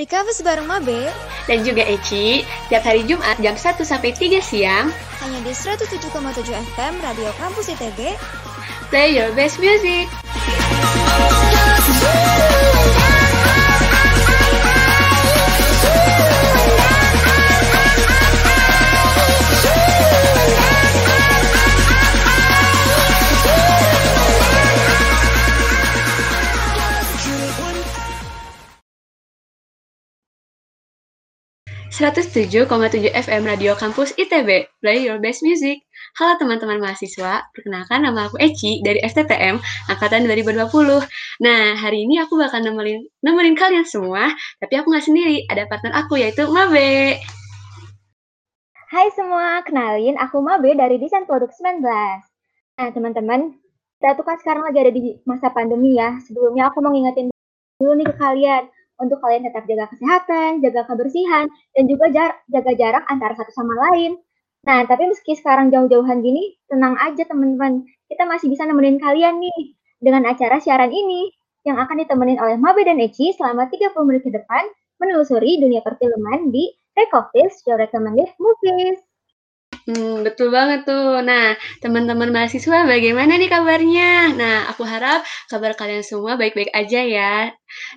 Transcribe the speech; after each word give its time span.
di 0.00 0.08
kampus 0.08 0.40
bareng 0.40 0.64
Mabe 0.64 1.12
dan 1.44 1.60
juga 1.60 1.84
Eci 1.84 2.40
tiap 2.72 2.88
hari 2.88 3.04
Jumat 3.04 3.36
jam 3.36 3.52
1 3.52 3.84
sampai 3.84 4.16
3 4.16 4.40
siang 4.40 4.88
hanya 5.20 5.38
di 5.44 5.52
107,7 5.52 6.08
FM 6.72 6.92
Radio 7.04 7.28
Kampus 7.36 7.68
ITB. 7.68 8.16
Play 8.88 9.12
your 9.12 9.28
best 9.36 9.60
music. 9.60 10.08
107,7 32.00 33.12
FM 33.12 33.44
Radio 33.44 33.76
Kampus 33.76 34.16
ITB, 34.16 34.72
Play 34.80 35.04
Your 35.04 35.20
Best 35.20 35.44
Music. 35.44 35.84
Halo 36.16 36.32
teman-teman 36.40 36.80
mahasiswa, 36.80 37.44
perkenalkan 37.52 38.08
nama 38.08 38.24
aku 38.24 38.40
Eci 38.40 38.80
dari 38.80 39.04
FTTM 39.04 39.60
Angkatan 39.92 40.24
2020. 40.24 40.64
Nah, 41.44 41.76
hari 41.76 42.08
ini 42.08 42.16
aku 42.16 42.40
bakal 42.40 42.64
nemenin, 42.64 43.04
nemenin 43.20 43.52
kalian 43.52 43.84
semua, 43.84 44.32
tapi 44.64 44.80
aku 44.80 44.88
nggak 44.88 45.04
sendiri, 45.12 45.44
ada 45.52 45.68
partner 45.68 45.92
aku 45.92 46.16
yaitu 46.16 46.48
Mabe. 46.48 47.20
Hai 48.88 49.06
semua, 49.12 49.60
kenalin 49.68 50.16
aku 50.16 50.40
Mabe 50.40 50.72
dari 50.72 50.96
Desain 50.96 51.28
Produk 51.28 51.52
19. 51.52 51.84
Nah 51.84 52.88
teman-teman, 52.96 53.60
kita 54.00 54.16
tuh 54.16 54.24
kan 54.24 54.40
sekarang 54.40 54.64
lagi 54.64 54.88
ada 54.88 54.92
di 54.96 55.20
masa 55.28 55.52
pandemi 55.52 56.00
ya. 56.00 56.16
Sebelumnya 56.24 56.72
aku 56.72 56.80
mau 56.80 56.96
ngingetin 56.96 57.28
dulu 57.76 57.92
nih 58.00 58.08
ke 58.08 58.16
kalian, 58.16 58.72
untuk 59.00 59.18
kalian 59.24 59.48
tetap 59.48 59.64
jaga 59.64 59.88
kesehatan, 59.90 60.60
jaga 60.60 60.84
kebersihan, 60.86 61.48
dan 61.74 61.84
juga 61.88 62.06
jar 62.12 62.30
jaga 62.52 62.72
jarak 62.76 63.04
antara 63.08 63.32
satu 63.34 63.50
sama 63.50 63.72
lain. 63.90 64.20
Nah, 64.68 64.84
tapi 64.84 65.08
meski 65.08 65.34
sekarang 65.40 65.72
jauh-jauhan 65.72 66.20
gini, 66.20 66.60
tenang 66.68 66.92
aja 67.00 67.24
teman-teman. 67.24 67.88
Kita 68.12 68.28
masih 68.28 68.52
bisa 68.52 68.68
nemenin 68.68 69.00
kalian 69.00 69.40
nih 69.40 69.72
dengan 70.04 70.28
acara 70.28 70.60
siaran 70.60 70.92
ini 70.92 71.32
yang 71.64 71.80
akan 71.80 72.04
ditemenin 72.04 72.36
oleh 72.40 72.56
Mabe 72.60 72.84
dan 72.84 73.00
Eci 73.00 73.32
selama 73.36 73.68
30 73.72 73.92
menit 74.04 74.22
ke 74.24 74.32
depan 74.32 74.64
menelusuri 75.00 75.60
dunia 75.60 75.80
perfilman 75.80 76.52
di 76.52 76.68
Recoffice 76.92 77.64
Your 77.64 77.80
Recommended 77.80 78.28
Movies. 78.36 79.00
Hmm, 79.90 80.22
betul 80.22 80.54
banget 80.54 80.86
tuh. 80.86 81.18
Nah, 81.26 81.58
teman-teman 81.82 82.30
mahasiswa 82.30 82.86
bagaimana 82.86 83.34
nih 83.40 83.50
kabarnya? 83.50 84.30
Nah, 84.38 84.70
aku 84.70 84.86
harap 84.86 85.26
kabar 85.50 85.74
kalian 85.74 86.06
semua 86.06 86.38
baik-baik 86.38 86.70
aja 86.70 87.00
ya. 87.02 87.34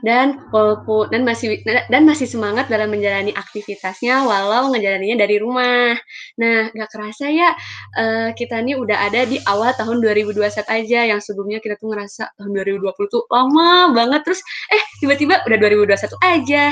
Dan 0.02 0.42
walaupun 0.50 1.14
dan 1.14 1.22
masih 1.22 1.62
dan 1.66 2.02
masih 2.10 2.26
semangat 2.26 2.66
dalam 2.66 2.90
menjalani 2.90 3.30
aktivitasnya 3.38 4.26
walau 4.26 4.74
ngejalaninnya 4.74 5.18
dari 5.22 5.38
rumah. 5.38 5.94
Nah, 6.42 6.74
gak 6.74 6.90
kerasa 6.90 7.30
ya 7.30 7.54
uh, 8.00 8.34
kita 8.34 8.58
nih 8.66 8.74
udah 8.74 8.98
ada 9.14 9.30
di 9.30 9.38
awal 9.46 9.70
tahun 9.78 10.02
2021 10.02 10.66
aja 10.66 11.00
yang 11.14 11.20
sebelumnya 11.22 11.62
kita 11.62 11.78
tuh 11.78 11.94
ngerasa 11.94 12.34
tahun 12.42 12.52
2020 12.58 13.14
tuh 13.14 13.24
lama 13.30 13.94
banget 13.94 14.22
terus 14.26 14.42
eh 14.74 14.82
tiba-tiba 14.98 15.46
udah 15.46 15.58
2021 15.62 16.18
aja. 16.26 16.64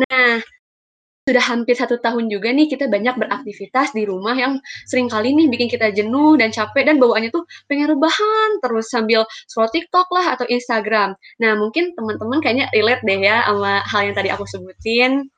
Nah, 0.00 0.40
sudah 1.30 1.44
hampir 1.46 1.78
satu 1.78 2.02
tahun 2.02 2.26
juga 2.26 2.50
nih 2.50 2.66
kita 2.66 2.90
banyak 2.90 3.14
beraktivitas 3.14 3.94
di 3.94 4.02
rumah 4.02 4.34
yang 4.34 4.58
sering 4.90 5.06
kali 5.06 5.30
nih 5.30 5.46
bikin 5.46 5.70
kita 5.70 5.94
jenuh 5.94 6.34
dan 6.34 6.50
capek 6.50 6.90
dan 6.90 6.98
bawaannya 6.98 7.30
tuh 7.30 7.46
pengen 7.70 7.94
rebahan 7.94 8.50
terus 8.58 8.90
sambil 8.90 9.22
scroll 9.46 9.70
TikTok 9.70 10.10
lah 10.10 10.34
atau 10.34 10.50
Instagram. 10.50 11.14
Nah 11.38 11.54
mungkin 11.54 11.94
teman-teman 11.94 12.42
kayaknya 12.42 12.66
relate 12.74 13.06
deh 13.06 13.22
ya 13.22 13.46
sama 13.46 13.86
hal 13.86 14.10
yang 14.10 14.16
tadi 14.18 14.28
aku 14.34 14.42
sebutin. 14.50 15.30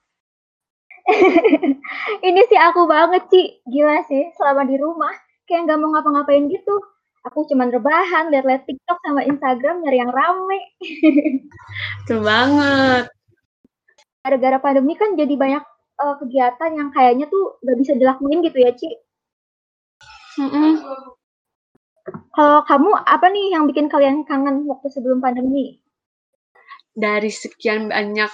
Ini 2.27 2.41
sih 2.49 2.57
aku 2.57 2.89
banget 2.89 3.29
sih, 3.29 3.61
gila 3.69 4.01
sih 4.09 4.33
selama 4.39 4.65
di 4.65 4.81
rumah 4.81 5.13
kayak 5.51 5.69
nggak 5.69 5.79
mau 5.79 5.93
ngapa-ngapain 5.93 6.49
gitu. 6.49 6.73
Aku 7.31 7.47
cuman 7.47 7.71
rebahan, 7.71 8.35
liat-liat 8.35 8.67
TikTok 8.67 8.99
sama 9.07 9.23
Instagram 9.23 9.87
nyari 9.87 9.99
yang 10.03 10.11
rame. 10.11 10.59
Tuh 12.11 12.19
banget. 12.19 13.07
Gara-gara 14.27 14.59
pandemi 14.59 14.99
kan 14.99 15.15
jadi 15.15 15.35
banyak 15.39 15.63
uh, 16.01 16.15
kegiatan 16.21 16.71
yang 16.73 16.89
kayaknya 16.95 17.27
tuh 17.29 17.59
nggak 17.61 17.79
bisa 17.81 17.93
dilakuin 17.99 18.41
gitu 18.45 18.59
ya, 18.63 18.73
Ci? 18.73 18.89
Mm 20.41 20.49
-mm. 20.49 20.73
Kalau 22.33 22.61
kamu 22.65 22.91
apa 23.05 23.27
nih 23.29 23.53
yang 23.53 23.69
bikin 23.69 23.87
kalian 23.93 24.25
kangen 24.25 24.65
waktu 24.65 24.89
sebelum 24.89 25.21
pandemi? 25.21 25.79
Dari 26.93 27.29
sekian 27.29 27.89
banyak 27.89 28.29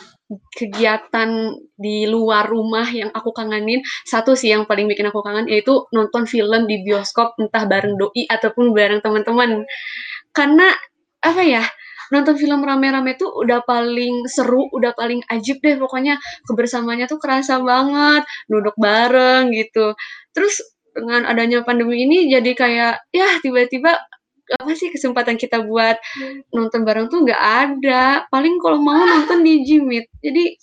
kegiatan 0.55 1.31
di 1.79 2.05
luar 2.07 2.47
rumah 2.47 2.87
yang 2.91 3.11
aku 3.15 3.31
kangenin, 3.35 3.83
satu 4.07 4.35
sih 4.35 4.55
yang 4.55 4.67
paling 4.67 4.87
bikin 4.87 5.11
aku 5.11 5.23
kangen 5.23 5.47
yaitu 5.51 5.87
nonton 5.95 6.27
film 6.27 6.67
di 6.67 6.83
bioskop 6.83 7.39
entah 7.39 7.65
bareng 7.67 7.99
doi 7.99 8.27
ataupun 8.27 8.71
bareng 8.75 9.03
teman-teman. 9.03 9.67
Karena 10.35 10.71
apa 11.23 11.43
ya? 11.43 11.65
Nonton 12.15 12.35
film 12.41 12.61
rame-rame 12.65 13.17
tuh 13.21 13.31
udah 13.33 13.63
paling 13.65 14.27
seru, 14.31 14.69
udah 14.73 14.93
paling 14.97 15.21
ajib 15.33 15.61
deh 15.61 15.77
pokoknya 15.77 16.17
kebersamanya 16.49 17.05
tuh 17.11 17.21
kerasa 17.21 17.61
banget, 17.61 18.25
duduk 18.49 18.75
bareng 18.81 19.53
gitu. 19.53 19.93
Terus 20.33 20.61
dengan 20.93 21.29
adanya 21.29 21.63
pandemi 21.63 22.03
ini 22.03 22.27
jadi 22.27 22.51
kayak 22.59 22.95
ya 23.15 23.29
tiba-tiba 23.45 23.95
apa 24.49 24.73
sih 24.73 24.89
kesempatan 24.89 25.37
kita 25.37 25.61
buat 25.69 26.01
nonton 26.57 26.83
bareng 26.83 27.13
tuh 27.13 27.25
nggak 27.25 27.43
ada. 27.43 28.25
Paling 28.33 28.57
kalau 28.61 28.81
mau 28.81 28.97
nonton 28.97 29.45
di 29.45 29.63
Jimit. 29.65 30.09
Jadi 30.25 30.57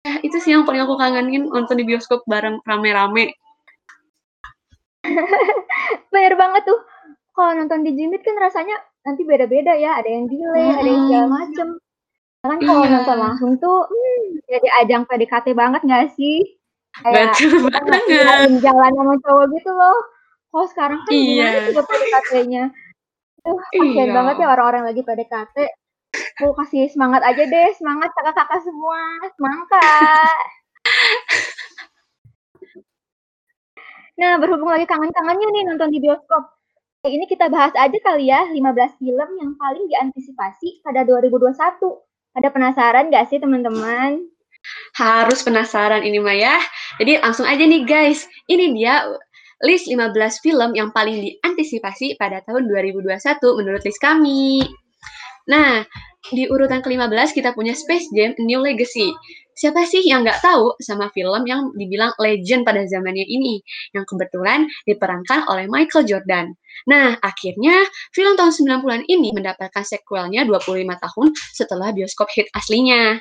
ya 0.00 0.18
itu 0.24 0.36
sih 0.42 0.56
yang 0.56 0.66
paling 0.66 0.82
aku 0.82 0.96
kangenin 0.98 1.46
nonton 1.46 1.78
di 1.78 1.84
bioskop 1.86 2.26
bareng 2.26 2.58
rame-rame. 2.66 3.30
Bener 6.12 6.34
banget 6.34 6.62
tuh. 6.66 6.80
Kalau 7.30 7.54
nonton 7.56 7.86
di 7.86 7.94
Jimit 7.94 8.26
kan 8.26 8.34
rasanya 8.36 8.76
nanti 9.04 9.22
beda-beda 9.24 9.72
ya, 9.76 9.96
ada 9.96 10.08
yang 10.08 10.28
delay, 10.28 10.68
hmm. 10.68 10.78
ada 10.80 10.88
yang 10.88 11.02
segala 11.08 11.28
macem. 11.28 11.68
Kan 12.40 12.58
kalau 12.64 12.84
iya. 12.88 12.92
nonton 12.96 13.18
langsung 13.20 13.50
tuh 13.60 13.84
hmm, 13.84 14.40
jadi 14.48 14.68
ajang 14.84 15.04
PDKT 15.04 15.52
banget 15.52 15.80
gak 15.84 16.08
sih? 16.16 16.40
Kayak 17.04 17.36
Betul 17.36 17.68
banget. 17.68 18.64
jalan 18.64 18.90
sama 18.96 19.14
cowok 19.20 19.46
gitu 19.54 19.70
loh. 19.76 19.98
Kalau 20.50 20.66
sekarang 20.72 20.98
kan 21.04 21.12
iya. 21.12 21.28
gimana 21.28 21.60
juga 21.68 21.82
PDKT-nya? 21.86 22.64
Tuh, 23.40 23.56
kasihan 23.56 24.08
iya. 24.08 24.16
banget 24.16 24.34
ya 24.40 24.46
orang-orang 24.52 24.82
lagi 24.88 25.00
PDKT. 25.04 25.56
Aku 26.40 26.56
kasih 26.56 26.88
semangat 26.90 27.22
aja 27.22 27.44
deh, 27.44 27.68
semangat 27.76 28.10
kakak-kakak 28.16 28.60
semua, 28.64 29.00
semangat. 29.36 30.40
nah, 34.20 34.40
berhubung 34.40 34.72
lagi 34.72 34.88
kangen-kangennya 34.88 35.48
nih 35.52 35.62
nonton 35.68 35.92
di 35.92 36.00
bioskop 36.00 36.59
ini 37.08 37.24
kita 37.24 37.48
bahas 37.48 37.72
aja 37.80 37.96
kali 38.04 38.28
ya 38.28 38.44
15 38.52 39.00
film 39.00 39.28
yang 39.40 39.56
paling 39.56 39.88
diantisipasi 39.88 40.84
pada 40.84 41.00
2021. 41.08 41.56
Ada 42.36 42.48
penasaran 42.52 43.08
gak 43.08 43.32
sih 43.32 43.40
teman-teman? 43.40 44.28
Harus 45.00 45.40
penasaran 45.40 46.04
ini 46.04 46.20
Maya. 46.20 46.60
Jadi 47.00 47.16
langsung 47.24 47.48
aja 47.48 47.64
nih 47.64 47.88
guys. 47.88 48.28
Ini 48.44 48.76
dia 48.76 49.08
list 49.64 49.88
15 49.88 50.44
film 50.44 50.76
yang 50.76 50.92
paling 50.92 51.24
diantisipasi 51.24 52.20
pada 52.20 52.44
tahun 52.44 52.68
2021 52.68 53.16
menurut 53.56 53.80
list 53.80 54.00
kami. 54.04 54.60
Nah, 55.48 55.80
di 56.28 56.44
urutan 56.52 56.84
ke-15 56.84 57.32
kita 57.32 57.56
punya 57.56 57.72
Space 57.72 58.12
Jam 58.12 58.36
New 58.44 58.60
Legacy. 58.60 59.08
Siapa 59.60 59.84
sih 59.84 60.00
yang 60.08 60.24
nggak 60.24 60.40
tahu 60.40 60.80
sama 60.80 61.12
film 61.12 61.44
yang 61.44 61.68
dibilang 61.76 62.16
legend 62.16 62.64
pada 62.64 62.80
zamannya 62.88 63.28
ini, 63.28 63.60
yang 63.92 64.08
kebetulan 64.08 64.64
diperankan 64.88 65.44
oleh 65.52 65.68
Michael 65.68 66.08
Jordan. 66.08 66.56
Nah, 66.88 67.20
akhirnya 67.20 67.84
film 68.16 68.40
tahun 68.40 68.56
90-an 68.56 69.04
ini 69.04 69.36
mendapatkan 69.36 69.84
sequelnya 69.84 70.48
25 70.48 70.80
tahun 70.96 71.26
setelah 71.52 71.92
bioskop 71.92 72.32
hit 72.32 72.48
aslinya. 72.56 73.20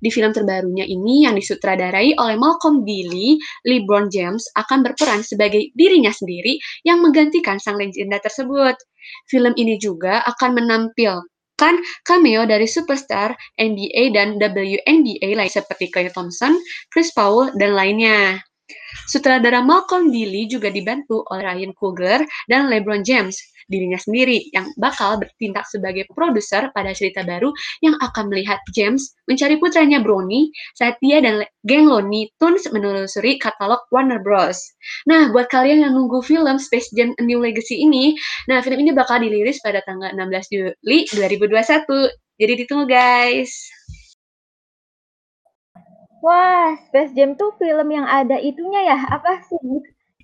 Di 0.00 0.08
film 0.08 0.32
terbarunya 0.32 0.88
ini 0.88 1.28
yang 1.28 1.36
disutradarai 1.36 2.16
oleh 2.16 2.36
Malcolm 2.40 2.88
D. 2.88 3.04
Lee, 3.04 3.36
LeBron 3.68 4.08
James 4.08 4.48
akan 4.56 4.88
berperan 4.88 5.20
sebagai 5.20 5.68
dirinya 5.76 6.16
sendiri 6.16 6.56
yang 6.88 7.04
menggantikan 7.04 7.60
sang 7.60 7.76
legenda 7.76 8.16
tersebut. 8.24 8.80
Film 9.28 9.52
ini 9.60 9.76
juga 9.76 10.24
akan 10.24 10.64
menampilkan 10.64 11.33
kan 11.54 11.78
cameo 12.02 12.44
dari 12.44 12.66
superstar 12.66 13.34
NBA 13.58 14.14
dan 14.14 14.36
WNBA 14.38 15.38
lain 15.38 15.52
seperti 15.52 15.90
Klay 15.90 16.10
Thompson, 16.10 16.58
Chris 16.90 17.14
Paul, 17.14 17.54
dan 17.58 17.74
lainnya. 17.78 18.42
Sutradara 19.10 19.60
Malcolm 19.60 20.10
D. 20.10 20.26
Lee 20.26 20.50
juga 20.50 20.70
dibantu 20.70 21.24
oleh 21.30 21.44
Ryan 21.44 21.72
Coogler 21.76 22.20
dan 22.50 22.70
LeBron 22.70 23.04
James, 23.04 23.36
dirinya 23.68 23.96
sendiri 23.96 24.52
yang 24.52 24.68
bakal 24.76 25.20
bertindak 25.20 25.64
sebagai 25.68 26.04
produser 26.12 26.68
pada 26.76 26.92
cerita 26.92 27.24
baru 27.24 27.52
yang 27.80 27.96
akan 28.00 28.28
melihat 28.28 28.60
James 28.76 29.16
mencari 29.24 29.56
putranya 29.56 30.00
Brownie 30.04 30.52
saat 30.76 31.00
dan 31.00 31.44
geng 31.64 31.88
Looney 31.88 32.32
Tunes 32.40 32.64
menelusuri 32.68 33.40
katalog 33.40 33.80
Warner 33.88 34.20
Bros. 34.20 34.60
Nah, 35.08 35.32
buat 35.32 35.48
kalian 35.48 35.84
yang 35.84 35.92
nunggu 35.96 36.20
film 36.24 36.56
Space 36.60 36.92
Jam 36.92 37.16
A 37.16 37.22
New 37.24 37.40
Legacy 37.40 37.80
ini, 37.80 38.16
nah 38.48 38.60
film 38.60 38.80
ini 38.80 38.92
bakal 38.92 39.20
dirilis 39.20 39.60
pada 39.64 39.80
tanggal 39.84 40.12
16 40.12 40.52
Juli 40.52 40.98
2021. 41.12 42.12
Jadi 42.34 42.52
ditunggu 42.66 42.84
guys. 42.90 43.52
Wah, 46.24 46.72
Space 46.88 47.12
Jam 47.12 47.36
tuh 47.36 47.52
film 47.60 47.88
yang 47.92 48.08
ada 48.08 48.40
itunya 48.40 48.80
ya? 48.88 48.98
Apa 49.12 49.44
sih? 49.44 49.60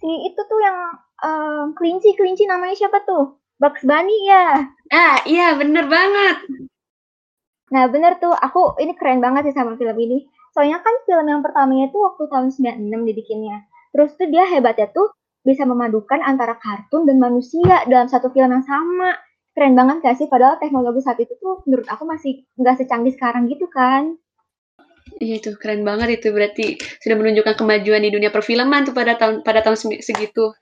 Si 0.01 0.09
itu 0.33 0.41
tuh 0.49 0.61
yang 0.65 0.97
um, 1.21 1.77
kelinci, 1.77 2.17
kelinci 2.17 2.49
namanya 2.49 2.73
siapa 2.73 3.05
tuh? 3.05 3.37
Bugs 3.61 3.85
Bunny 3.85 4.25
ya? 4.25 4.65
Ah, 4.89 5.21
iya 5.29 5.53
bener 5.61 5.85
banget. 5.85 6.37
Nah, 7.69 7.85
bener 7.93 8.17
tuh. 8.17 8.33
Aku 8.33 8.81
ini 8.81 8.97
keren 8.97 9.21
banget 9.21 9.53
sih 9.53 9.55
sama 9.55 9.77
film 9.77 9.93
ini. 10.01 10.25
Soalnya 10.57 10.81
kan 10.81 10.95
film 11.05 11.29
yang 11.29 11.45
pertamanya 11.45 11.93
tuh 11.93 12.01
waktu 12.09 12.25
tahun 12.33 12.49
96 12.49 13.09
dibikinnya. 13.13 13.69
Terus 13.93 14.17
tuh 14.17 14.33
dia 14.33 14.49
hebatnya 14.49 14.89
tuh 14.97 15.13
bisa 15.45 15.69
memadukan 15.69 16.25
antara 16.25 16.57
kartun 16.57 17.05
dan 17.05 17.21
manusia 17.21 17.85
dalam 17.85 18.09
satu 18.09 18.33
film 18.33 18.49
yang 18.49 18.65
sama. 18.65 19.21
Keren 19.53 19.77
banget 19.77 20.01
gak 20.01 20.17
sih? 20.17 20.33
Padahal 20.33 20.57
teknologi 20.57 21.05
saat 21.05 21.21
itu 21.21 21.37
tuh 21.37 21.61
menurut 21.69 21.85
aku 21.93 22.09
masih 22.09 22.49
nggak 22.57 22.81
secanggih 22.81 23.13
sekarang 23.13 23.53
gitu 23.53 23.69
kan. 23.69 24.17
Iya 25.19 25.35
itu 25.43 25.51
keren 25.59 25.83
banget 25.83 26.23
itu 26.23 26.31
berarti 26.31 26.79
sudah 27.03 27.17
menunjukkan 27.19 27.59
kemajuan 27.59 28.07
di 28.07 28.11
dunia 28.15 28.31
perfilman 28.31 28.87
tuh 28.87 28.95
pada 28.95 29.19
tahun 29.19 29.43
pada 29.43 29.65
tahun 29.65 29.99
segitu. 29.99 30.55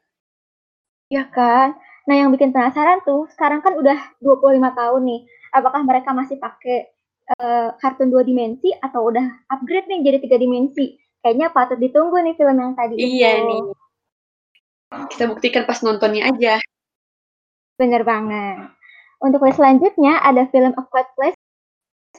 Iya 1.12 1.28
kan? 1.28 1.76
Nah, 2.08 2.14
yang 2.16 2.32
bikin 2.32 2.56
penasaran 2.56 3.04
tuh, 3.04 3.28
sekarang 3.36 3.60
kan 3.60 3.76
udah 3.76 4.16
25 4.24 4.72
tahun 4.72 5.02
nih. 5.04 5.20
Apakah 5.52 5.84
mereka 5.84 6.16
masih 6.16 6.40
pakai 6.40 6.88
uh, 7.36 7.76
kartun 7.80 8.08
dua 8.08 8.24
dimensi 8.24 8.72
atau 8.80 9.12
udah 9.12 9.44
upgrade 9.52 9.88
nih 9.92 10.00
jadi 10.04 10.18
tiga 10.24 10.36
dimensi? 10.40 10.96
Kayaknya 11.20 11.52
patut 11.52 11.76
ditunggu 11.76 12.16
nih 12.24 12.34
film 12.40 12.56
yang 12.56 12.72
tadi 12.72 12.96
Iya 12.96 13.30
itu. 13.40 13.44
nih. 13.44 13.60
Kita 15.12 15.24
buktikan 15.28 15.68
pas 15.68 15.84
nontonnya 15.84 16.32
aja. 16.32 16.56
Bener 17.76 18.08
banget. 18.08 18.72
Untuk 19.20 19.44
list 19.44 19.60
selanjutnya 19.60 20.22
ada 20.24 20.48
film 20.48 20.72
A 20.72 20.82
Quiet 20.88 21.08
Place 21.12 21.36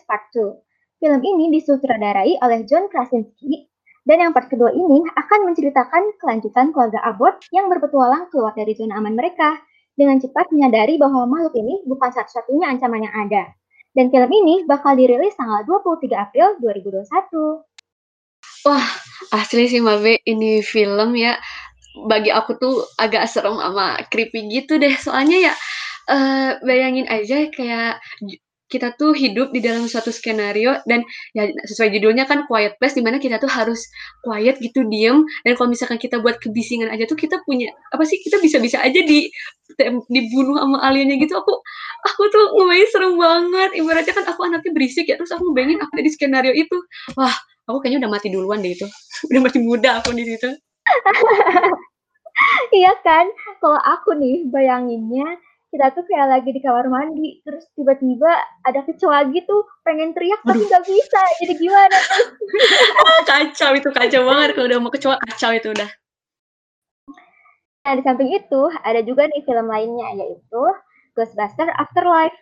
Part 0.05 0.29
2. 0.37 0.68
Film 0.99 1.23
ini 1.23 1.55
disutradarai 1.55 2.43
oleh 2.43 2.67
John 2.67 2.91
Krasinski 2.91 3.71
dan 4.03 4.19
yang 4.19 4.31
part 4.35 4.51
kedua 4.51 4.67
ini 4.75 4.99
akan 5.15 5.47
menceritakan 5.47 6.19
kelanjutan 6.19 6.75
keluarga 6.75 6.99
Abbott 7.07 7.47
yang 7.55 7.71
berpetualang 7.71 8.27
keluar 8.27 8.51
dari 8.51 8.75
zona 8.75 8.99
aman 8.99 9.15
mereka 9.15 9.63
dengan 9.95 10.19
cepat 10.19 10.51
menyadari 10.51 10.99
bahwa 10.99 11.23
makhluk 11.23 11.55
ini 11.55 11.79
bukan 11.87 12.11
satu-satunya 12.11 12.67
ancaman 12.67 13.07
yang 13.07 13.15
ada. 13.15 13.47
Dan 13.95 14.11
film 14.11 14.27
ini 14.27 14.67
bakal 14.67 14.99
dirilis 14.99 15.39
tanggal 15.39 15.63
23 15.63 16.19
April 16.19 16.59
2021. 16.59 17.63
Wah, 18.67 18.87
asli 19.31 19.71
sih 19.71 19.79
Mabe, 19.79 20.19
ini 20.27 20.59
film 20.59 21.15
ya 21.15 21.39
bagi 22.11 22.27
aku 22.27 22.59
tuh 22.59 22.83
agak 22.99 23.23
serem 23.31 23.55
sama 23.55 24.03
creepy 24.11 24.51
gitu 24.51 24.75
deh. 24.75 24.99
Soalnya 24.99 25.47
ya 25.47 25.53
uh, 26.11 26.59
bayangin 26.59 27.07
aja 27.07 27.47
kayak 27.55 28.03
kita 28.69 28.93
tuh 28.95 29.17
hidup 29.17 29.49
di 29.49 29.59
dalam 29.65 29.89
suatu 29.89 30.13
skenario 30.13 30.77
dan 30.85 31.01
ya 31.33 31.49
sesuai 31.65 31.89
judulnya 31.97 32.29
kan 32.29 32.45
quiet 32.45 32.77
place 32.77 32.93
di 32.93 33.01
mana 33.01 33.17
kita 33.17 33.41
tuh 33.41 33.49
harus 33.49 33.81
quiet 34.21 34.61
gitu 34.61 34.85
diem. 34.87 35.25
Dan 35.43 35.57
kalau 35.57 35.73
misalkan 35.73 35.97
kita 35.97 36.21
buat 36.21 36.37
kebisingan 36.37 36.93
aja 36.93 37.09
tuh 37.09 37.17
kita 37.17 37.41
punya 37.43 37.73
apa 37.91 38.05
sih 38.05 38.21
kita 38.21 38.37
bisa-bisa 38.39 38.77
aja 38.79 39.01
di 39.01 39.27
dibunuh 40.13 40.61
sama 40.61 40.77
aliennya 40.85 41.17
gitu. 41.17 41.33
Aku 41.33 41.53
aku 42.05 42.21
tuh 42.29 42.45
ngebayang 42.55 42.89
serem 42.93 43.13
banget. 43.17 43.69
Ibaratnya 43.81 44.13
kan 44.13 44.25
aku 44.29 44.41
anaknya 44.45 44.71
berisik 44.71 45.05
ya 45.09 45.17
terus 45.17 45.33
aku 45.33 45.49
ngebayangin 45.49 45.81
aku 45.81 45.91
di 45.99 46.11
skenario 46.13 46.53
itu. 46.53 46.77
Wah 47.17 47.33
aku 47.65 47.81
kayaknya 47.81 48.05
udah 48.05 48.11
mati 48.13 48.27
duluan 48.29 48.61
deh 48.61 48.73
itu. 48.77 48.85
Udah 49.33 49.41
mati 49.43 49.59
muda 49.59 49.99
aku 49.99 50.13
di 50.13 50.23
situ. 50.29 50.49
Iya 52.71 52.95
kan? 53.03 53.27
Kalau 53.59 53.79
aku 53.83 54.15
nih 54.15 54.47
bayanginnya 54.47 55.27
kita 55.69 55.93
tuh 55.93 56.03
kayak 56.09 56.27
lagi 56.33 56.49
di 56.49 56.61
kamar 56.65 56.89
mandi 56.89 57.45
terus 57.45 57.69
tiba-tiba 57.77 58.29
ada 58.65 58.81
kecoa 58.81 59.29
gitu 59.29 59.65
pengen 59.85 60.17
teriak 60.17 60.41
tapi 60.41 60.65
nggak 60.65 60.85
bisa. 60.85 61.21
Jadi 61.45 61.53
gimana? 61.61 61.97
Kacau 63.29 63.71
itu 63.77 63.89
kacau 63.93 64.21
banget 64.25 64.57
kalau 64.57 64.65
udah 64.65 64.79
mau 64.81 64.89
kecoa 64.89 65.15
kacau 65.29 65.53
itu 65.53 65.69
udah. 65.69 65.89
Nah 67.85 67.93
di 67.93 68.01
samping 68.01 68.29
itu 68.33 68.61
ada 68.81 69.01
juga 69.05 69.29
nih 69.29 69.45
film 69.45 69.67
lainnya 69.69 70.09
yaitu 70.17 70.63
Ghostbuster 71.13 71.69
Afterlife. 71.77 72.37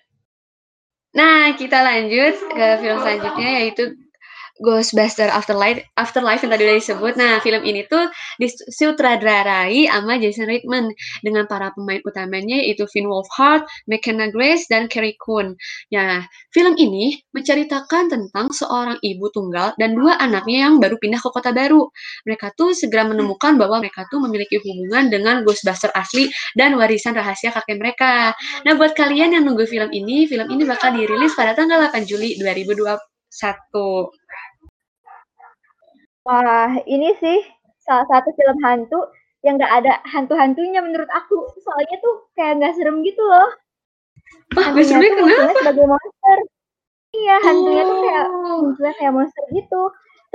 Nah 1.11 1.51
kita 1.59 1.83
lanjut 1.83 2.35
ke 2.51 2.67
film 2.79 2.97
selanjutnya 3.03 3.49
yaitu 3.63 3.91
Ghostbuster 4.61 5.29
Afterlife 5.29 5.85
Afterlife 5.97 6.41
yang 6.45 6.51
tadi 6.53 6.63
udah 6.65 6.77
disebut. 6.77 7.13
Nah, 7.17 7.33
film 7.41 7.61
ini 7.65 7.85
tuh 7.85 8.09
disutradarai 8.41 9.89
sama 9.89 10.17
Jason 10.17 10.49
Reitman 10.49 10.89
dengan 11.21 11.45
para 11.45 11.73
pemain 11.73 12.01
utamanya 12.05 12.57
yaitu 12.57 12.85
Finn 12.89 13.09
Wolfhard, 13.09 13.65
McKenna 13.85 14.29
Grace, 14.33 14.65
dan 14.69 14.89
Carrie 14.89 15.17
Coon. 15.17 15.53
Ya, 15.93 16.25
film 16.53 16.73
ini 16.77 17.21
menceritakan 17.33 18.09
tentang 18.09 18.49
seorang 18.53 18.97
ibu 19.01 19.29
tunggal 19.33 19.73
dan 19.77 19.93
dua 19.93 20.17
anaknya 20.17 20.69
yang 20.69 20.81
baru 20.81 20.97
pindah 20.97 21.21
ke 21.21 21.29
kota 21.29 21.53
baru. 21.53 21.89
Mereka 22.25 22.53
tuh 22.57 22.73
segera 22.73 23.05
menemukan 23.05 23.55
bahwa 23.57 23.81
mereka 23.81 24.05
tuh 24.09 24.21
memiliki 24.21 24.57
hubungan 24.61 25.09
dengan 25.13 25.45
Ghostbuster 25.45 25.93
asli 25.93 26.29
dan 26.57 26.75
warisan 26.77 27.13
rahasia 27.17 27.53
kakek 27.53 27.77
mereka. 27.77 28.33
Nah, 28.65 28.73
buat 28.75 28.93
kalian 28.97 29.37
yang 29.37 29.43
nunggu 29.45 29.65
film 29.69 29.89
ini, 29.93 30.25
film 30.25 30.49
ini 30.49 30.63
bakal 30.65 30.93
dirilis 30.93 31.33
pada 31.37 31.53
tanggal 31.57 31.89
8 31.89 32.03
Juli 32.09 32.35
2021. 32.41 32.97
Wah, 36.27 36.75
ini 36.83 37.15
sih 37.23 37.39
salah 37.79 38.03
satu 38.11 38.35
film 38.35 38.59
hantu 38.59 38.99
yang 39.47 39.55
nggak 39.55 39.73
ada 39.79 40.03
hantu-hantunya 40.11 40.83
menurut 40.83 41.07
aku. 41.07 41.55
Soalnya 41.63 41.95
tuh 42.03 42.27
kayak 42.35 42.59
nggak 42.59 42.75
serem 42.75 42.99
gitu 43.07 43.23
loh. 43.23 43.47
Wah, 44.59 44.75
hantunya 44.75 45.07
tuh 45.15 45.23
munculnya 45.23 45.55
sebagai 45.55 45.85
monster. 45.87 46.37
Iya, 47.15 47.35
hantunya 47.47 47.83
oh. 47.83 47.87
tuh 47.87 47.97
kayak 48.03 48.25
oh. 48.27 48.57
munculnya 48.59 48.93
kayak 48.99 49.13
monster 49.15 49.43
gitu. 49.55 49.81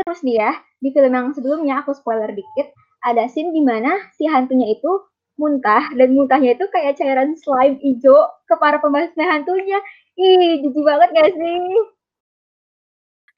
Terus 0.00 0.20
dia 0.24 0.48
di 0.80 0.88
film 0.96 1.12
yang 1.12 1.28
sebelumnya 1.36 1.84
aku 1.84 1.92
spoiler 1.92 2.32
dikit, 2.32 2.72
ada 3.04 3.28
scene 3.28 3.52
di 3.52 3.60
mana 3.60 4.08
si 4.16 4.24
hantunya 4.24 4.72
itu 4.72 5.04
muntah 5.36 5.92
dan 5.92 6.16
muntahnya 6.16 6.56
itu 6.56 6.64
kayak 6.72 6.96
cairan 6.96 7.36
slime 7.36 7.76
hijau 7.84 8.32
ke 8.48 8.54
para 8.56 8.80
pembahasnya 8.80 9.28
hantunya. 9.28 9.76
Ih, 10.16 10.64
jijik 10.64 10.84
banget 10.84 11.08
gak 11.12 11.30
sih? 11.36 11.60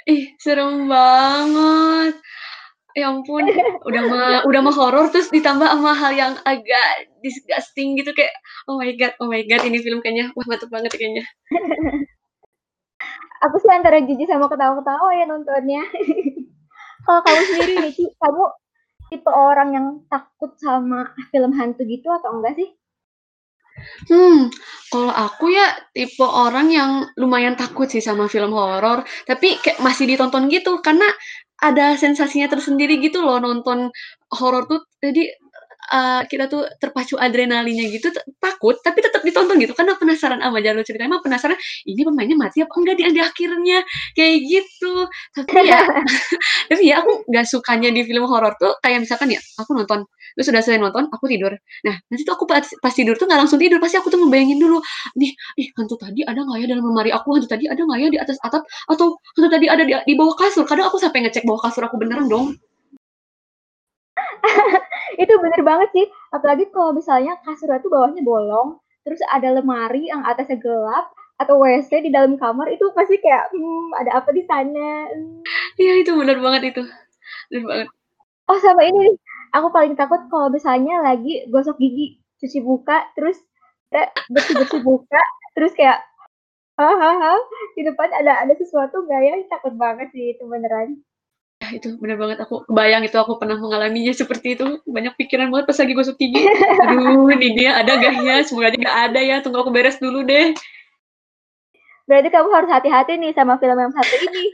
Ih, 0.05 0.37
serem 0.37 0.85
banget. 0.85 2.15
Ya 2.95 3.11
ampun, 3.11 3.43
udah 3.89 4.03
mah 4.07 4.29
udah 4.49 4.61
mah 4.63 4.75
horor 4.77 5.11
terus 5.11 5.33
ditambah 5.33 5.67
sama 5.67 5.97
hal 5.99 6.13
yang 6.15 6.33
agak 6.47 7.11
disgusting 7.27 7.99
gitu 7.99 8.15
kayak 8.15 8.31
oh 8.71 8.79
my 8.79 8.93
god, 8.95 9.17
oh 9.19 9.27
my 9.27 9.43
god 9.49 9.67
ini 9.67 9.83
film 9.83 9.99
kayaknya 10.05 10.31
wah 10.39 10.47
mantep 10.47 10.71
banget 10.71 10.93
kayaknya. 10.95 11.25
Aku 13.49 13.57
sih 13.61 13.69
antara 13.73 14.01
jijik 14.01 14.29
sama 14.31 14.47
ketawa-ketawa 14.49 15.11
ya 15.17 15.25
nontonnya. 15.29 15.83
Kalau 17.05 17.21
kamu 17.21 17.43
sendiri 17.53 17.75
nih, 17.85 17.93
kamu 18.17 18.45
tipe 19.13 19.31
orang 19.33 19.69
yang 19.77 19.87
takut 20.09 20.57
sama 20.57 21.13
film 21.29 21.53
hantu 21.53 21.85
gitu 21.85 22.09
atau 22.09 22.41
enggak 22.41 22.57
sih? 22.57 22.73
Hmm, 24.09 24.49
kalau 24.93 25.13
aku 25.13 25.53
ya 25.53 25.67
tipe 25.97 26.25
orang 26.25 26.69
yang 26.73 26.91
lumayan 27.21 27.57
takut 27.59 27.89
sih 27.91 28.03
sama 28.05 28.29
film 28.31 28.53
horor, 28.55 29.05
tapi 29.29 29.59
kayak 29.63 29.81
masih 29.83 30.05
ditonton 30.11 30.49
gitu 30.53 30.81
karena 30.85 31.07
ada 31.63 31.97
sensasinya 31.97 32.51
tersendiri 32.53 33.01
gitu 33.01 33.25
loh 33.25 33.39
nonton 33.41 33.89
horor 34.35 34.67
tuh. 34.69 34.81
Jadi 35.01 35.31
uh, 35.91 36.23
kita 36.29 36.49
tuh 36.49 36.65
terpacu 36.81 37.19
adrenalinnya 37.19 37.91
gitu 37.93 38.09
takut 38.41 38.77
tapi 38.81 39.05
tetap 39.05 39.21
ditonton 39.21 39.57
gitu. 39.61 39.73
Karena 39.77 39.97
penasaran 39.99 40.41
sama 40.41 40.59
jalur 40.65 40.85
cerita 40.87 41.05
emang 41.05 41.21
penasaran 41.25 41.59
ini 41.85 42.03
pemainnya 42.05 42.37
mati 42.39 42.63
apa 42.65 42.73
enggak 42.77 42.97
di, 43.01 43.03
di 43.13 43.21
akhirnya? 43.21 43.79
Kayak 44.17 44.37
gitu. 44.47 44.95
Tapi 45.37 45.69
ya 45.69 45.81
tapi 46.71 46.83
ya 46.89 46.95
aku 47.05 47.13
nggak 47.29 47.45
sukanya 47.49 47.89
di 47.93 48.03
film 48.07 48.25
horor 48.29 48.55
tuh 48.57 48.73
kayak 48.81 49.05
misalkan 49.05 49.33
ya 49.35 49.41
aku 49.61 49.77
nonton 49.77 50.07
terus 50.35 50.51
sudah 50.51 50.63
selesai 50.65 50.81
nonton 50.83 51.07
aku 51.13 51.25
tidur. 51.31 51.53
Nah 51.87 51.95
nanti 52.11 52.23
tuh 52.27 52.35
aku 52.35 52.45
pas, 52.49 52.65
pas 52.65 52.93
tidur 52.95 53.15
tuh 53.15 53.27
nggak 53.31 53.41
langsung 53.47 53.61
tidur 53.61 53.79
pasti 53.79 53.97
aku 54.01 54.09
tuh 54.11 54.19
ngebayangin 54.23 54.59
dulu 54.59 54.79
nih 55.21 55.31
ih 55.61 55.69
hantu 55.79 55.95
tadi 56.01 56.27
ada 56.27 56.41
nggak 56.43 56.59
ya 56.63 56.67
dalam 56.75 56.85
lemari 56.91 57.11
aku? 57.15 57.39
Hantu 57.39 57.49
tadi 57.51 57.65
ada 57.71 57.81
nggak 57.83 57.99
ya 58.03 58.09
di 58.11 58.19
atas 58.21 58.37
atap? 58.43 58.63
Atau 58.91 59.19
hantu 59.39 59.49
tadi 59.51 59.67
ada 59.71 59.83
di, 59.87 59.95
di 59.95 60.15
bawah 60.19 60.35
kasur? 60.39 60.65
Kadang 60.67 60.91
aku 60.91 60.99
sampai 60.99 61.27
ngecek 61.27 61.45
bawah 61.47 61.63
kasur 61.71 61.87
aku 61.87 61.97
beneran 62.01 62.27
dong 62.31 62.57
itu 65.19 65.35
bener 65.41 65.61
banget 65.63 65.89
sih. 65.95 66.07
Apalagi 66.35 66.69
kalau 66.75 66.95
misalnya 66.95 67.39
kasur 67.43 67.71
itu 67.73 67.89
bawahnya 67.91 68.23
bolong 68.23 68.79
terus 69.05 69.21
ada 69.29 69.53
lemari 69.53 70.09
yang 70.09 70.25
atasnya 70.25 70.57
gelap 70.57 71.13
atau 71.37 71.61
WC 71.61 72.09
di 72.09 72.11
dalam 72.15 72.41
kamar 72.41 72.73
itu 72.73 72.89
pasti 72.97 73.21
kayak 73.21 73.53
hmm, 73.53 73.93
ada 74.01 74.23
apa 74.23 74.31
di 74.33 74.43
sana? 74.49 75.13
Iya 75.77 75.93
itu 76.01 76.17
bener 76.17 76.41
banget 76.41 76.75
itu. 76.75 76.83
Bener 77.53 77.65
banget. 77.69 77.89
Oh 78.49 78.59
sama 78.61 78.85
ini 78.85 79.19
aku 79.53 79.69
paling 79.73 79.95
takut 79.97 80.21
kalau 80.33 80.49
misalnya 80.49 81.01
lagi 81.05 81.45
gosok 81.49 81.77
gigi 81.81 82.21
cuci 82.41 82.59
buka 82.61 83.09
terus 83.17 83.41
bersih 84.33 84.55
bersih 84.59 84.81
buka 84.83 85.23
terus 85.55 85.71
kayak 85.79 86.03
hahaha 86.75 87.39
di 87.79 87.87
depan 87.87 88.11
ada 88.11 88.43
ada 88.43 88.55
sesuatu 88.57 89.05
nggak 89.05 89.21
ya? 89.21 89.35
Takut 89.53 89.75
banget 89.77 90.09
sih 90.17 90.35
itu 90.35 90.43
beneran 90.49 91.03
itu 91.73 91.97
bener 91.97 92.19
banget. 92.21 92.43
Aku 92.45 92.67
bayang 92.69 93.07
itu 93.07 93.17
aku 93.17 93.41
pernah 93.41 93.57
mengalaminya 93.57 94.13
seperti 94.13 94.59
itu. 94.59 94.83
Banyak 94.85 95.17
pikiran 95.17 95.49
banget 95.49 95.71
pas 95.71 95.79
lagi 95.81 95.93
gosok 95.95 96.17
gigi. 96.19 96.43
Aduh 96.85 97.31
ini 97.33 97.49
dia 97.57 97.81
ada 97.81 97.97
gak 97.97 98.21
ya? 98.21 98.43
Semoga 98.45 98.75
aja 98.75 98.79
gak 98.83 98.99
ada 99.11 99.21
ya. 99.23 99.37
Tunggu 99.41 99.63
aku 99.63 99.73
beres 99.73 99.97
dulu 99.97 100.27
deh. 100.27 100.53
Berarti 102.05 102.29
kamu 102.29 102.49
harus 102.53 102.71
hati-hati 102.71 103.17
nih 103.17 103.33
sama 103.33 103.57
film 103.57 103.81
yang 103.81 103.93
satu 103.95 104.15
ini. 104.29 104.45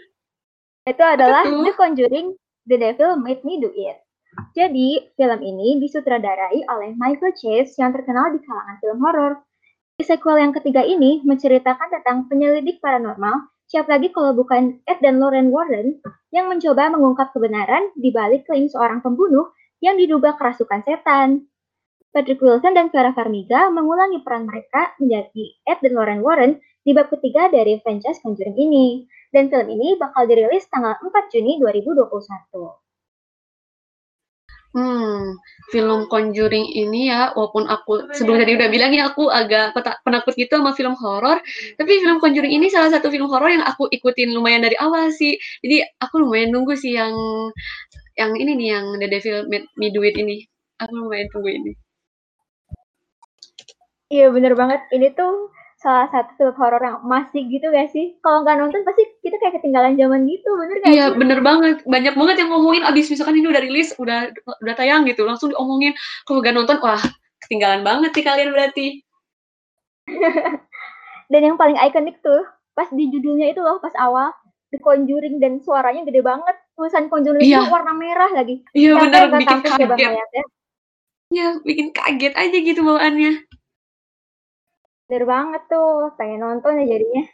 Itu 0.86 1.02
adalah 1.02 1.42
The 1.42 1.72
Conjuring 1.74 2.38
The 2.70 2.76
Devil 2.78 3.18
Made 3.18 3.42
Me 3.42 3.58
Do 3.58 3.74
It. 3.74 3.98
Jadi, 4.54 5.10
film 5.18 5.40
ini 5.42 5.82
disutradarai 5.82 6.62
oleh 6.70 6.94
Michael 6.94 7.34
Chase 7.34 7.74
yang 7.82 7.90
terkenal 7.90 8.30
di 8.30 8.38
kalangan 8.46 8.76
film 8.78 8.98
horor. 9.02 9.32
Di 9.98 10.06
sequel 10.06 10.38
yang 10.38 10.54
ketiga 10.54 10.86
ini 10.86 11.20
menceritakan 11.26 11.90
tentang 11.90 12.30
penyelidik 12.30 12.78
paranormal, 12.78 13.50
siapa 13.70 13.86
lagi 13.86 14.10
kalau 14.10 14.34
bukan 14.34 14.82
Ed 14.82 14.98
dan 14.98 15.22
Lauren 15.22 15.54
Warren 15.54 16.02
yang 16.34 16.50
mencoba 16.50 16.90
mengungkap 16.90 17.30
kebenaran 17.30 17.94
di 17.94 18.10
balik 18.10 18.50
klaim 18.50 18.66
seorang 18.66 18.98
pembunuh 18.98 19.54
yang 19.78 19.94
diduga 19.94 20.34
kerasukan 20.34 20.82
setan. 20.82 21.46
Patrick 22.10 22.42
Wilson 22.42 22.74
dan 22.74 22.90
Vera 22.90 23.14
Farmiga 23.14 23.70
mengulangi 23.70 24.18
peran 24.26 24.50
mereka 24.50 24.90
menjadi 24.98 25.54
Ed 25.62 25.78
dan 25.86 25.94
Lauren 25.94 26.20
Warren 26.26 26.58
di 26.82 26.90
bab 26.90 27.06
ketiga 27.14 27.46
dari 27.46 27.78
franchise 27.78 28.18
Conjuring 28.18 28.58
ini. 28.58 29.06
Dan 29.30 29.46
film 29.46 29.70
ini 29.70 29.94
bakal 29.94 30.26
dirilis 30.26 30.66
tanggal 30.66 30.98
4 30.98 31.30
Juni 31.30 31.62
2021. 31.62 32.89
Hmm, 34.70 35.34
film 35.74 36.06
Conjuring 36.06 36.62
ini 36.78 37.10
ya, 37.10 37.34
walaupun 37.34 37.66
aku 37.66 38.06
sebelum 38.14 38.38
tadi 38.38 38.54
udah 38.54 38.70
bilang 38.70 38.94
ya 38.94 39.10
aku 39.10 39.26
agak 39.26 39.74
penakut 40.06 40.38
gitu 40.38 40.62
sama 40.62 40.70
film 40.78 40.94
horor, 40.94 41.42
tapi 41.74 41.98
film 41.98 42.22
Conjuring 42.22 42.54
ini 42.54 42.70
salah 42.70 42.86
satu 42.94 43.10
film 43.10 43.26
horor 43.26 43.50
yang 43.50 43.66
aku 43.66 43.90
ikutin 43.90 44.30
lumayan 44.30 44.62
dari 44.62 44.78
awal 44.78 45.10
sih. 45.10 45.34
Jadi 45.66 45.82
aku 45.98 46.22
lumayan 46.22 46.54
nunggu 46.54 46.78
sih 46.78 46.94
yang 46.94 47.10
yang 48.14 48.30
ini 48.38 48.54
nih 48.54 48.68
yang 48.78 48.86
The 49.02 49.08
Devil 49.10 49.50
Made 49.50 49.66
Me 49.74 49.90
Do 49.90 50.06
It 50.06 50.14
ini. 50.14 50.46
Aku 50.78 50.94
lumayan 50.94 51.26
tunggu 51.34 51.50
ini. 51.50 51.72
Iya 54.06 54.30
bener 54.30 54.54
banget. 54.54 54.86
Ini 54.94 55.18
tuh 55.18 55.50
salah 55.80 56.12
satu 56.12 56.36
film 56.36 56.54
horor 56.60 56.82
yang 56.84 57.00
masih 57.08 57.48
gitu 57.48 57.72
gak 57.72 57.88
sih? 57.88 58.12
Kalau 58.20 58.44
nggak 58.44 58.60
nonton 58.60 58.84
pasti 58.84 59.00
kita 59.24 59.40
kayak 59.40 59.60
ketinggalan 59.60 59.96
zaman 59.96 60.28
gitu, 60.28 60.48
bener 60.60 60.76
gak 60.84 60.92
Iya, 60.92 61.06
bener 61.16 61.40
banget. 61.40 61.80
Banyak 61.88 62.14
banget 62.20 62.36
yang 62.44 62.50
ngomongin 62.52 62.84
abis 62.84 63.08
misalkan 63.08 63.40
ini 63.40 63.48
udah 63.48 63.62
rilis, 63.64 63.96
udah 63.96 64.28
udah 64.60 64.74
tayang 64.76 65.08
gitu, 65.08 65.24
langsung 65.24 65.48
diomongin. 65.48 65.96
Kalau 66.28 66.44
nggak 66.44 66.52
nonton, 66.52 66.76
wah 66.84 67.00
ketinggalan 67.40 67.80
banget 67.80 68.12
sih 68.12 68.24
kalian 68.24 68.52
berarti. 68.52 68.86
dan 71.32 71.40
yang 71.40 71.56
paling 71.56 71.80
ikonik 71.80 72.20
tuh, 72.20 72.44
pas 72.76 72.88
di 72.92 73.08
judulnya 73.08 73.48
itu 73.48 73.64
loh, 73.64 73.80
pas 73.80 73.96
awal, 73.96 74.36
The 74.76 74.78
Conjuring 74.84 75.40
dan 75.40 75.64
suaranya 75.64 76.04
gede 76.04 76.20
banget. 76.20 76.60
Tulisan 76.76 77.08
Conjuring 77.08 77.40
iya. 77.40 77.64
itu 77.64 77.72
warna 77.72 77.96
merah 77.96 78.28
lagi. 78.36 78.60
Iya 78.76 79.00
bener, 79.00 79.32
bikin 79.32 79.60
kaget. 79.64 79.88
Iya, 81.30 81.48
bikin 81.64 81.88
kaget 81.96 82.34
aja 82.36 82.56
gitu 82.60 82.80
bawaannya. 82.84 83.48
Bener 85.10 85.26
banget 85.26 85.66
tuh, 85.66 86.14
pengen 86.14 86.38
nonton 86.46 86.78
ya 86.78 86.86
jadinya. 86.86 87.26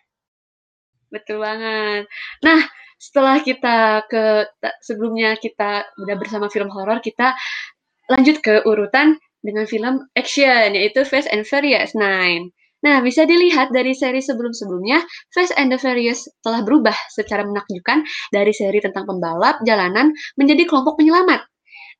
Betul 1.12 1.44
banget. 1.44 2.08
Nah, 2.40 2.64
setelah 2.96 3.36
kita 3.44 4.08
ke 4.08 4.48
sebelumnya 4.80 5.36
kita 5.36 5.84
udah 6.00 6.16
bersama 6.16 6.48
film 6.48 6.72
horor, 6.72 7.04
kita 7.04 7.36
lanjut 8.08 8.40
ke 8.40 8.64
urutan 8.64 9.20
dengan 9.44 9.68
film 9.68 10.08
action 10.16 10.72
yaitu 10.72 11.04
Fast 11.04 11.28
and 11.28 11.44
Furious 11.44 11.92
9. 11.92 12.48
Nah, 12.80 13.04
bisa 13.04 13.28
dilihat 13.28 13.76
dari 13.76 13.92
seri 13.92 14.24
sebelum-sebelumnya, 14.24 15.04
Fast 15.36 15.52
and 15.60 15.68
the 15.68 15.76
Furious 15.76 16.24
telah 16.40 16.64
berubah 16.64 16.96
secara 17.12 17.44
menakjubkan 17.44 18.08
dari 18.32 18.56
seri 18.56 18.80
tentang 18.80 19.04
pembalap 19.04 19.60
jalanan 19.68 20.16
menjadi 20.40 20.64
kelompok 20.64 20.96
penyelamat. 20.96 21.44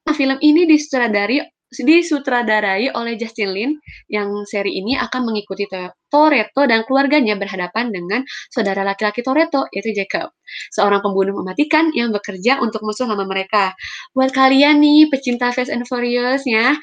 Nah, 0.09 0.15
film 0.17 0.41
ini 0.41 0.65
disutradari 0.65 1.45
disutradarai 1.75 2.95
oleh 2.95 3.19
Justin 3.19 3.51
Lin 3.51 3.71
yang 4.07 4.47
seri 4.47 4.79
ini 4.79 4.95
akan 4.95 5.27
mengikuti 5.27 5.67
Toretto 6.07 6.63
dan 6.63 6.87
keluarganya 6.87 7.35
berhadapan 7.35 7.91
dengan 7.91 8.23
saudara 8.55 8.87
laki-laki 8.87 9.27
Toretto 9.27 9.67
yaitu 9.75 9.91
Jacob, 9.91 10.31
seorang 10.71 11.03
pembunuh 11.03 11.35
mematikan 11.43 11.91
yang 11.91 12.15
bekerja 12.15 12.63
untuk 12.63 12.87
musuh 12.87 13.11
lama 13.11 13.27
mereka. 13.27 13.75
Buat 14.15 14.31
kalian 14.31 14.79
nih 14.79 15.11
pecinta 15.11 15.51
Fast 15.51 15.75
and 15.75 15.83
Furious 15.91 16.47
ya, 16.47 16.79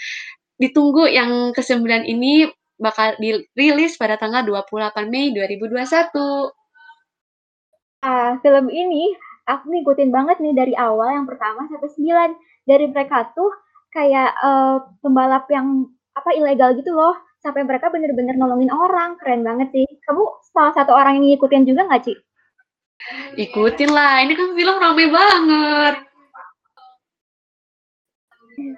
ditunggu 0.59 1.07
yang 1.07 1.55
ke-9 1.55 2.03
ini 2.03 2.51
bakal 2.75 3.15
dirilis 3.21 3.95
pada 3.95 4.19
tanggal 4.19 4.43
28 4.43 5.07
Mei 5.07 5.31
2021. 5.31 6.51
Ah, 8.03 8.35
film 8.43 8.67
ini 8.67 9.15
aku 9.47 9.71
ngikutin 9.71 10.11
banget 10.11 10.43
nih 10.43 10.51
dari 10.51 10.73
awal 10.75 11.23
yang 11.23 11.27
pertama 11.27 11.63
sampai 11.71 11.87
9. 11.87 12.35
Dari 12.67 12.85
mereka 12.91 13.31
tuh 13.31 13.51
kayak 13.93 14.33
uh, 14.41 14.81
pembalap 14.99 15.45
yang 15.53 15.87
apa 16.17 16.29
ilegal 16.33 16.73
gitu 16.75 16.91
loh. 16.91 17.15
Sampai 17.39 17.63
mereka 17.63 17.93
bener-bener 17.93 18.35
nolongin 18.35 18.73
orang. 18.73 19.15
Keren 19.21 19.45
banget 19.45 19.69
sih. 19.71 19.85
Kamu 20.03 20.23
salah 20.51 20.73
satu 20.73 20.91
orang 20.91 21.21
yang 21.21 21.37
ngikutin 21.37 21.63
juga 21.69 21.85
nggak 21.85 22.03
Ci? 22.09 22.13
ikutin 23.35 23.91
lah. 23.91 24.23
Ini 24.23 24.33
kan 24.35 24.49
film 24.55 24.75
rame 24.79 25.05
banget. 25.11 25.95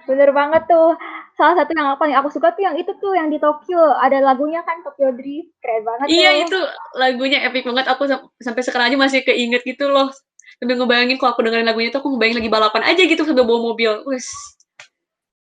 Bener 0.07 0.29
banget 0.31 0.63
tuh. 0.65 0.97
Salah 1.35 1.59
satu 1.59 1.75
yang 1.75 1.87
apa 1.91 2.03
yang 2.07 2.23
aku 2.23 2.31
suka 2.31 2.55
tuh 2.55 2.63
yang 2.63 2.75
itu 2.79 2.95
tuh 2.97 3.13
yang 3.13 3.27
di 3.27 3.37
Tokyo. 3.37 3.99
Ada 3.99 4.23
lagunya 4.23 4.63
kan 4.63 4.81
Tokyo 4.81 5.11
Drift. 5.13 5.51
Keren 5.59 5.83
banget 5.83 6.05
iya 6.09 6.31
tuh. 6.31 6.41
itu 6.47 6.59
lagunya 6.95 7.39
epic 7.45 7.67
banget. 7.67 7.85
Aku 7.91 8.07
sampai 8.41 8.61
sekarang 8.63 8.89
aja 8.89 8.97
masih 8.97 9.21
keinget 9.21 9.61
gitu 9.67 9.91
loh. 9.91 10.09
Sambil 10.57 10.79
ngebayangin 10.79 11.19
kalau 11.19 11.35
aku 11.35 11.43
dengerin 11.43 11.67
lagunya 11.67 11.91
tuh 11.91 11.99
aku 11.99 12.15
ngebayangin 12.15 12.39
lagi 12.39 12.51
balapan 12.51 12.83
aja 12.87 13.01
gitu 13.03 13.21
sambil 13.27 13.43
bawa 13.43 13.75
mobil. 13.75 13.91
Wes 14.07 14.54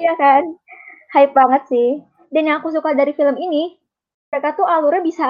Iya 0.03 0.13
kan? 0.19 0.43
Hype 1.15 1.31
banget 1.31 1.63
sih. 1.71 1.89
Dan 2.27 2.51
yang 2.51 2.59
aku 2.59 2.75
suka 2.75 2.91
dari 2.91 3.15
film 3.15 3.39
ini, 3.39 3.79
mereka 4.33 4.57
tuh 4.57 4.67
alurnya 4.67 5.05
bisa 5.05 5.27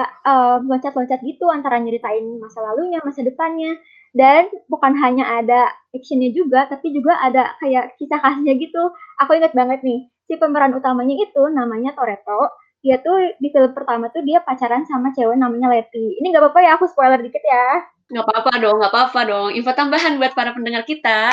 loncat 0.66 0.96
loncat-loncat 0.96 1.20
gitu 1.22 1.46
antara 1.52 1.78
nyeritain 1.78 2.24
masa 2.42 2.58
lalunya, 2.64 2.98
masa 3.06 3.22
depannya. 3.22 3.78
Dan 4.14 4.50
bukan 4.66 4.98
hanya 4.98 5.42
ada 5.42 5.70
actionnya 5.94 6.34
juga, 6.34 6.66
tapi 6.66 6.90
juga 6.90 7.18
ada 7.22 7.54
kayak 7.62 7.94
kisah 8.02 8.18
kasihnya 8.18 8.54
gitu. 8.58 8.82
Aku 9.22 9.30
inget 9.38 9.54
banget 9.54 9.82
nih, 9.86 10.10
si 10.26 10.34
pemeran 10.38 10.74
utamanya 10.74 11.14
itu 11.22 11.42
namanya 11.54 11.94
Toretto. 11.94 12.50
Dia 12.82 12.98
tuh 13.00 13.38
di 13.38 13.48
film 13.54 13.72
pertama 13.72 14.10
tuh 14.10 14.26
dia 14.26 14.42
pacaran 14.42 14.84
sama 14.86 15.14
cewek 15.14 15.38
namanya 15.38 15.70
Leti. 15.72 16.18
Ini 16.20 16.34
gak 16.34 16.42
apa-apa 16.50 16.60
ya, 16.62 16.70
aku 16.76 16.84
spoiler 16.90 17.16
dikit 17.22 17.40
ya. 17.40 17.80
Gak 18.12 18.24
apa-apa 18.28 18.60
dong, 18.60 18.76
gak 18.82 18.92
apa-apa 18.92 19.20
dong. 19.24 19.46
Info 19.56 19.72
tambahan 19.72 20.20
buat 20.20 20.36
para 20.36 20.52
pendengar 20.52 20.84
kita. 20.84 21.32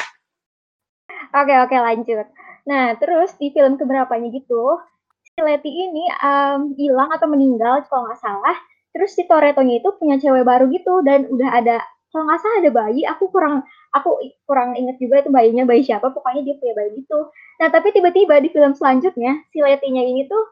Oke, 1.31 1.53
oke 1.53 1.75
lanjut. 1.75 2.27
Nah, 2.69 2.93
terus 3.01 3.33
di 3.41 3.49
film 3.55 3.77
keberapanya 3.79 4.29
gitu, 4.29 4.77
si 5.25 5.39
Leti 5.41 5.71
ini 5.71 6.05
um, 6.21 6.75
hilang 6.77 7.09
atau 7.15 7.27
meninggal 7.31 7.85
kalau 7.89 8.05
nggak 8.09 8.21
salah. 8.21 8.57
Terus 8.91 9.15
si 9.15 9.23
Toretonya 9.25 9.79
itu 9.79 9.89
punya 9.95 10.19
cewek 10.19 10.43
baru 10.43 10.67
gitu 10.67 10.99
dan 11.07 11.25
udah 11.31 11.49
ada 11.55 11.77
kalau 12.11 12.27
nggak 12.27 12.39
salah 12.43 12.57
ada 12.59 12.71
bayi. 12.75 13.01
Aku 13.07 13.31
kurang 13.31 13.63
aku 13.95 14.19
kurang 14.43 14.75
inget 14.75 14.99
juga 14.99 15.23
itu 15.23 15.31
bayinya 15.31 15.63
bayi 15.63 15.81
siapa. 15.87 16.11
Pokoknya 16.11 16.43
dia 16.43 16.55
punya 16.59 16.73
bayi 16.75 16.89
gitu. 16.99 17.19
Nah, 17.63 17.67
tapi 17.71 17.95
tiba-tiba 17.95 18.35
di 18.43 18.49
film 18.51 18.73
selanjutnya 18.75 19.31
si 19.55 19.63
Letinya 19.63 20.03
ini 20.03 20.27
tuh 20.27 20.43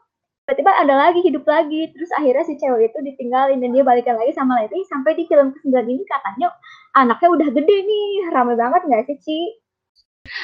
tiba-tiba 0.48 0.72
ada 0.72 0.94
lagi 0.96 1.20
hidup 1.20 1.44
lagi. 1.44 1.92
Terus 1.92 2.10
akhirnya 2.16 2.44
si 2.48 2.56
cewek 2.56 2.90
itu 2.90 2.98
ditinggalin 3.12 3.60
dan 3.60 3.70
dia 3.76 3.84
balikan 3.84 4.16
lagi 4.16 4.32
sama 4.32 4.64
Leti 4.64 4.80
sampai 4.88 5.12
di 5.14 5.28
film 5.28 5.52
ke-9 5.52 5.76
ini 5.84 6.04
katanya 6.08 6.48
anaknya 6.96 7.28
udah 7.28 7.48
gede 7.52 7.76
nih. 7.84 8.08
Rame 8.32 8.56
banget 8.56 8.82
nggak 8.88 9.02
sih, 9.12 9.18
Ci? 9.20 9.38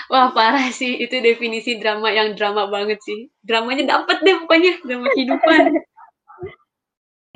Wah 0.09 0.33
parah 0.33 0.73
sih, 0.73 0.97
itu 0.97 1.13
definisi 1.21 1.77
drama 1.77 2.09
yang 2.09 2.33
drama 2.33 2.67
banget 2.71 2.99
sih. 3.05 3.29
Dramanya 3.45 3.99
dapet 3.99 4.25
deh 4.25 4.37
pokoknya, 4.43 4.73
drama 4.83 5.07
kehidupan. 5.13 5.61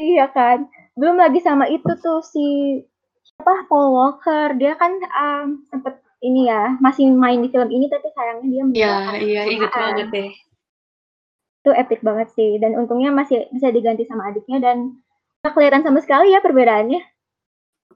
iya 0.00 0.26
kan. 0.32 0.64
Belum 0.96 1.20
lagi 1.20 1.44
sama 1.44 1.68
itu 1.68 1.92
tuh 2.00 2.24
si 2.24 2.46
siapa 3.22 3.68
Paul 3.68 3.92
Walker, 3.92 4.56
dia 4.56 4.72
kan 4.76 4.92
um, 5.12 5.64
sempet 5.68 6.00
ini 6.20 6.48
ya 6.48 6.76
masih 6.84 7.08
main 7.12 7.40
di 7.40 7.48
film 7.48 7.68
ini 7.72 7.88
tapi 7.88 8.12
sayangnya 8.12 8.48
dia 8.48 8.62
Iya 8.76 8.96
iya 9.20 9.42
inget 9.48 9.72
banget 9.72 10.06
deh. 10.12 10.30
Itu 11.60 11.70
epic 11.76 12.00
banget 12.04 12.28
sih 12.36 12.56
dan 12.60 12.76
untungnya 12.76 13.12
masih 13.12 13.48
bisa 13.52 13.72
diganti 13.72 14.04
sama 14.08 14.32
adiknya 14.32 14.60
dan 14.60 15.00
kelihatan 15.44 15.84
sama 15.84 16.00
sekali 16.04 16.32
ya 16.32 16.44
perbedaannya. 16.44 17.00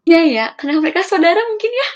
Iya 0.05 0.21
ya, 0.29 0.47
karena 0.61 0.85
mereka 0.85 1.01
saudara 1.01 1.41
mungkin 1.49 1.73
ya. 1.73 1.89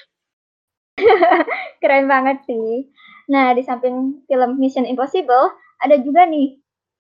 Keren 1.82 2.06
banget 2.10 2.42
sih. 2.44 2.88
Nah, 3.28 3.52
di 3.52 3.62
samping 3.62 4.24
film 4.24 4.56
Mission 4.56 4.88
Impossible, 4.88 5.52
ada 5.84 5.96
juga 6.00 6.24
nih. 6.24 6.56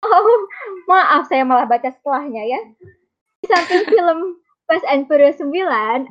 Oh, 0.05 0.47
maaf 0.91 1.29
saya 1.31 1.47
malah 1.47 1.69
baca 1.69 1.89
setelahnya 1.89 2.43
ya. 2.47 2.61
Di 3.45 3.47
samping 3.49 3.83
film 3.89 4.19
Fast 4.71 4.87
and 4.87 5.11
Furious 5.11 5.43
9, 5.43 5.51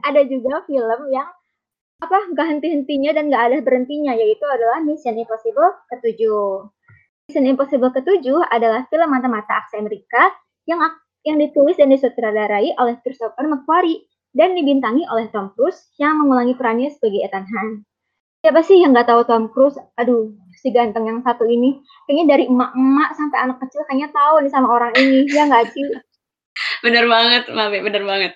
ada 0.03 0.21
juga 0.27 0.67
film 0.67 0.99
yang 1.15 1.27
apa 1.99 2.15
nggak 2.31 2.47
henti-hentinya 2.47 3.11
dan 3.15 3.31
nggak 3.31 3.43
ada 3.51 3.57
berhentinya, 3.63 4.15
yaitu 4.15 4.43
adalah 4.47 4.83
Mission 4.83 5.15
Impossible 5.15 5.79
ke-7. 5.91 6.19
Mission 7.27 7.45
Impossible 7.47 7.91
ke-7 7.91 8.27
adalah 8.51 8.83
film 8.91 9.07
mata-mata 9.11 9.63
aksi 9.63 9.79
Amerika 9.79 10.31
yang 10.67 10.79
yang 11.27 11.39
ditulis 11.39 11.75
dan 11.75 11.91
disutradarai 11.91 12.75
oleh 12.79 12.95
Christopher 13.03 13.47
McQuarrie 13.47 14.07
dan 14.33 14.53
dibintangi 14.53 15.05
oleh 15.09 15.29
Tom 15.33 15.51
Cruise 15.57 15.89
yang 15.97 16.21
mengulangi 16.21 16.53
perannya 16.53 16.89
sebagai 16.93 17.25
Ethan 17.25 17.45
Hunt. 17.49 17.85
Siapa 18.39 18.63
sih 18.63 18.79
yang 18.79 18.95
nggak 18.95 19.11
tahu 19.11 19.21
Tom 19.27 19.51
Cruise? 19.51 19.75
Aduh, 19.99 20.31
si 20.55 20.71
ganteng 20.71 21.03
yang 21.09 21.19
satu 21.27 21.43
ini. 21.43 21.83
Kayaknya 22.07 22.25
dari 22.31 22.43
emak-emak 22.47 23.09
sampai 23.19 23.37
anak 23.43 23.57
kecil 23.67 23.83
kayaknya 23.89 24.09
tahu 24.15 24.35
nih 24.39 24.51
sama 24.53 24.67
orang 24.71 24.93
ini. 24.95 25.27
Ya 25.27 25.43
nggak 25.43 25.75
sih? 25.75 25.83
bener 26.85 27.05
banget, 27.11 27.43
Mabe, 27.51 27.83
bener 27.83 28.03
banget. 28.07 28.33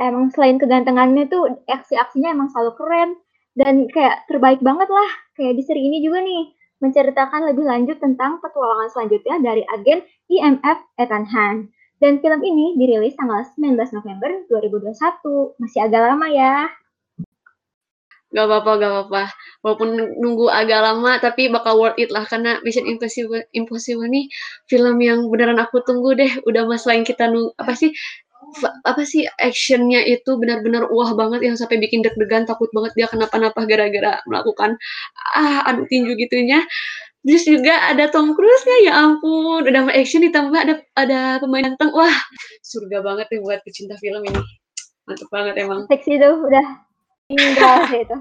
emang 0.00 0.32
selain 0.32 0.56
kegantengannya 0.56 1.28
tuh 1.28 1.60
aksi-aksinya 1.68 2.32
emang 2.32 2.48
selalu 2.48 2.72
keren 2.80 3.10
dan 3.52 3.84
kayak 3.92 4.24
terbaik 4.32 4.60
banget 4.64 4.88
lah. 4.88 5.10
Kayak 5.36 5.60
di 5.60 5.62
seri 5.64 5.80
ini 5.84 6.00
juga 6.00 6.24
nih 6.24 6.56
menceritakan 6.80 7.52
lebih 7.52 7.68
lanjut 7.68 8.00
tentang 8.00 8.40
petualangan 8.40 8.88
selanjutnya 8.88 9.36
dari 9.44 9.62
agen 9.68 10.00
IMF 10.32 10.78
Ethan 10.96 11.28
Hunt. 11.28 11.68
Dan 12.00 12.16
film 12.24 12.40
ini 12.40 12.80
dirilis 12.80 13.12
tanggal 13.12 13.44
19 13.60 13.76
November 13.76 14.30
2021. 14.48 15.60
Masih 15.60 15.80
agak 15.84 16.00
lama 16.00 16.26
ya. 16.32 16.72
Gak 18.30 18.46
apa-apa, 18.46 18.70
gak 18.80 18.92
apa-apa. 18.94 19.22
Walaupun 19.60 19.88
nunggu 20.16 20.48
agak 20.48 20.80
lama, 20.80 21.20
tapi 21.20 21.52
bakal 21.52 21.76
worth 21.76 22.00
it 22.00 22.08
lah. 22.08 22.24
Karena 22.24 22.56
Mission 22.64 22.88
Impossible, 22.88 23.44
Impossible 23.52 24.08
nih 24.08 24.32
film 24.64 24.96
yang 25.02 25.28
beneran 25.28 25.60
aku 25.60 25.84
tunggu 25.84 26.16
deh. 26.16 26.40
Udah 26.48 26.64
mas 26.64 26.88
lain 26.88 27.04
kita 27.04 27.28
nunggu, 27.28 27.52
apa 27.60 27.76
sih, 27.76 27.92
apa 28.84 29.02
sih 29.06 29.24
actionnya 29.38 30.02
itu 30.06 30.36
benar-benar 30.36 30.88
wah 30.90 31.12
banget 31.14 31.46
yang 31.46 31.56
sampai 31.56 31.78
bikin 31.78 32.02
deg-degan 32.04 32.44
takut 32.44 32.68
banget 32.76 32.92
dia 32.96 33.06
kenapa-napa 33.06 33.64
gara-gara 33.64 34.20
melakukan 34.26 34.76
ah 35.36 35.66
adu 35.68 35.86
tinju 35.88 36.14
gitunya 36.18 36.64
Terus 37.20 37.44
juga 37.44 37.76
ada 37.92 38.08
Tom 38.08 38.32
Cruise-nya, 38.32 38.76
ya 38.88 38.92
ampun. 38.96 39.68
Udah 39.68 39.92
action 39.92 40.24
ditambah 40.24 40.56
ada 40.56 40.74
ada 40.96 41.36
pemain 41.36 41.68
ganteng. 41.68 41.92
Wah, 41.92 42.16
surga 42.64 43.04
banget 43.04 43.28
nih 43.28 43.40
buat 43.44 43.60
pecinta 43.60 43.92
film 44.00 44.24
ini. 44.24 44.40
Mantap 45.04 45.28
banget 45.28 45.54
emang. 45.60 45.84
Seksi 45.92 46.16
tuh, 46.16 46.40
udah 46.48 46.66
indah 47.28 47.84
itu. 48.08 48.16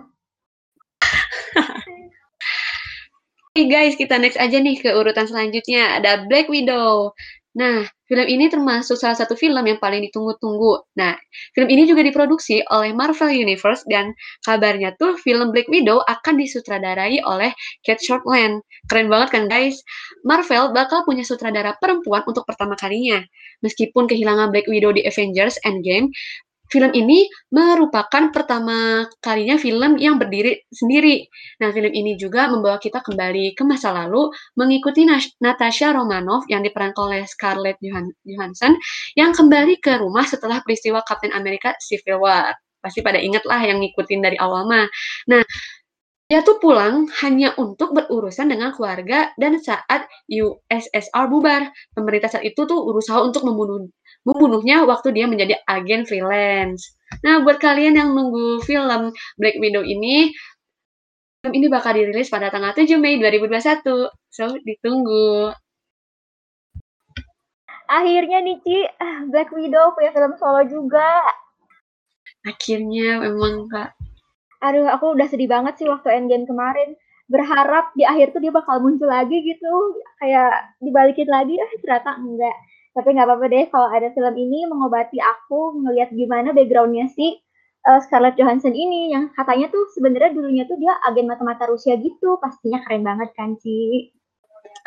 Oke 3.49 3.65
okay 3.65 3.65
guys, 3.71 3.95
kita 3.95 4.15
next 4.19 4.39
aja 4.39 4.59
nih 4.59 4.77
ke 4.77 4.91
urutan 4.91 5.25
selanjutnya. 5.31 5.99
Ada 5.99 6.27
Black 6.27 6.51
Widow. 6.51 7.15
Nah, 7.57 7.81
film 8.05 8.27
ini 8.29 8.45
termasuk 8.45 8.93
salah 8.93 9.17
satu 9.17 9.33
film 9.33 9.65
yang 9.65 9.81
paling 9.81 10.05
ditunggu-tunggu. 10.05 10.85
Nah, 11.01 11.17
film 11.57 11.65
ini 11.65 11.89
juga 11.89 12.05
diproduksi 12.05 12.61
oleh 12.69 12.93
Marvel 12.93 13.33
Universe 13.33 13.81
dan 13.89 14.13
kabarnya 14.45 14.93
tuh 15.01 15.17
film 15.17 15.49
Black 15.49 15.65
Widow 15.65 16.05
akan 16.05 16.37
disutradarai 16.37 17.17
oleh 17.25 17.49
Kate 17.81 18.05
Shortland. 18.05 18.61
Keren 18.85 19.09
banget 19.09 19.29
kan 19.33 19.43
guys? 19.49 19.81
Marvel 20.21 20.77
bakal 20.77 21.01
punya 21.09 21.25
sutradara 21.25 21.73
perempuan 21.81 22.21
untuk 22.29 22.45
pertama 22.45 22.77
kalinya. 22.77 23.25
Meskipun 23.65 24.05
kehilangan 24.05 24.53
Black 24.53 24.69
Widow 24.69 24.93
di 24.93 25.01
Avengers 25.09 25.57
Endgame, 25.65 26.13
film 26.69 26.93
ini 26.93 27.25
merupakan 27.49 28.29
pertama 28.29 29.09
kalinya 29.19 29.57
film 29.57 29.97
yang 29.97 30.21
berdiri 30.21 30.69
sendiri. 30.69 31.25
Nah, 31.59 31.73
film 31.73 31.91
ini 31.91 32.15
juga 32.15 32.47
membawa 32.47 32.77
kita 32.77 33.01
kembali 33.01 33.57
ke 33.57 33.65
masa 33.65 33.89
lalu 33.91 34.29
mengikuti 34.55 35.03
Natasha 35.41 35.91
Romanoff 35.91 36.45
yang 36.47 36.61
diperankan 36.61 37.09
oleh 37.09 37.25
Scarlett 37.25 37.81
Johansson 38.23 38.77
yang 39.17 39.33
kembali 39.33 39.81
ke 39.81 39.97
rumah 39.97 40.23
setelah 40.29 40.61
peristiwa 40.61 41.01
Captain 41.03 41.33
America 41.33 41.73
Civil 41.81 42.21
War. 42.21 42.53
Pasti 42.79 43.03
pada 43.03 43.19
inget 43.19 43.43
lah 43.43 43.59
yang 43.59 43.83
ngikutin 43.83 44.23
dari 44.23 44.37
awal 44.39 44.63
mah. 44.69 44.87
Nah, 45.27 45.43
dia 46.29 46.45
tuh 46.45 46.61
pulang 46.61 47.09
hanya 47.25 47.57
untuk 47.57 47.97
berurusan 47.97 48.53
dengan 48.53 48.69
keluarga 48.69 49.33
dan 49.41 49.57
saat 49.57 50.05
USSR 50.29 51.25
bubar. 51.25 51.73
Pemerintah 51.97 52.29
saat 52.29 52.45
itu 52.45 52.69
tuh 52.69 52.85
berusaha 52.85 53.17
untuk 53.25 53.49
membunuh 53.49 53.89
membunuhnya 54.27 54.83
waktu 54.83 55.15
dia 55.15 55.25
menjadi 55.25 55.59
agen 55.67 56.03
freelance. 56.03 56.95
Nah, 57.25 57.41
buat 57.41 57.57
kalian 57.57 57.97
yang 57.97 58.09
nunggu 58.13 58.61
film 58.63 59.11
Black 59.39 59.57
Widow 59.57 59.81
ini, 59.81 60.29
film 61.41 61.53
ini 61.55 61.67
bakal 61.71 61.95
dirilis 61.95 62.29
pada 62.29 62.53
tanggal 62.53 62.75
7 62.75 62.99
Mei 62.99 63.17
2021. 63.17 64.11
So, 64.29 64.53
ditunggu. 64.61 65.55
Akhirnya 67.89 68.45
nih, 68.45 68.57
Ci, 68.61 68.77
ah, 69.01 69.25
Black 69.25 69.49
Widow 69.49 69.97
punya 69.97 70.13
film 70.13 70.37
solo 70.37 70.61
juga. 70.69 71.25
Akhirnya 72.45 73.25
memang, 73.25 73.65
Kak. 73.65 73.97
Aduh, 74.61 74.85
aku 74.91 75.17
udah 75.17 75.25
sedih 75.25 75.49
banget 75.49 75.81
sih 75.81 75.87
waktu 75.89 76.13
Endgame 76.13 76.45
kemarin. 76.45 76.93
Berharap 77.25 77.95
di 77.97 78.05
akhir 78.05 78.37
tuh 78.37 78.41
dia 78.43 78.53
bakal 78.53 78.83
muncul 78.83 79.09
lagi 79.09 79.41
gitu. 79.41 79.73
Kayak 80.21 80.77
dibalikin 80.77 81.29
lagi, 81.31 81.57
eh 81.57 81.71
ternyata 81.81 82.19
enggak 82.21 82.57
tapi 82.93 83.15
nggak 83.15 83.27
apa-apa 83.27 83.45
deh 83.47 83.65
kalau 83.69 83.87
ada 83.93 84.09
film 84.11 84.35
ini 84.35 84.65
mengobati 84.65 85.21
aku 85.21 85.85
ngelihat 85.85 86.09
gimana 86.13 86.51
backgroundnya 86.51 87.07
si 87.13 87.37
uh, 87.85 87.99
Scarlett 88.01 88.35
Johansson 88.35 88.73
ini 88.73 89.13
yang 89.13 89.29
katanya 89.33 89.69
tuh 89.69 89.87
sebenarnya 89.93 90.33
dulunya 90.33 90.63
tuh 90.65 90.77
dia 90.81 90.97
agen 91.05 91.29
mata-mata 91.29 91.69
Rusia 91.69 91.95
gitu 92.01 92.41
pastinya 92.41 92.81
keren 92.83 93.05
banget 93.05 93.29
kan 93.37 93.55
Ci 93.61 94.09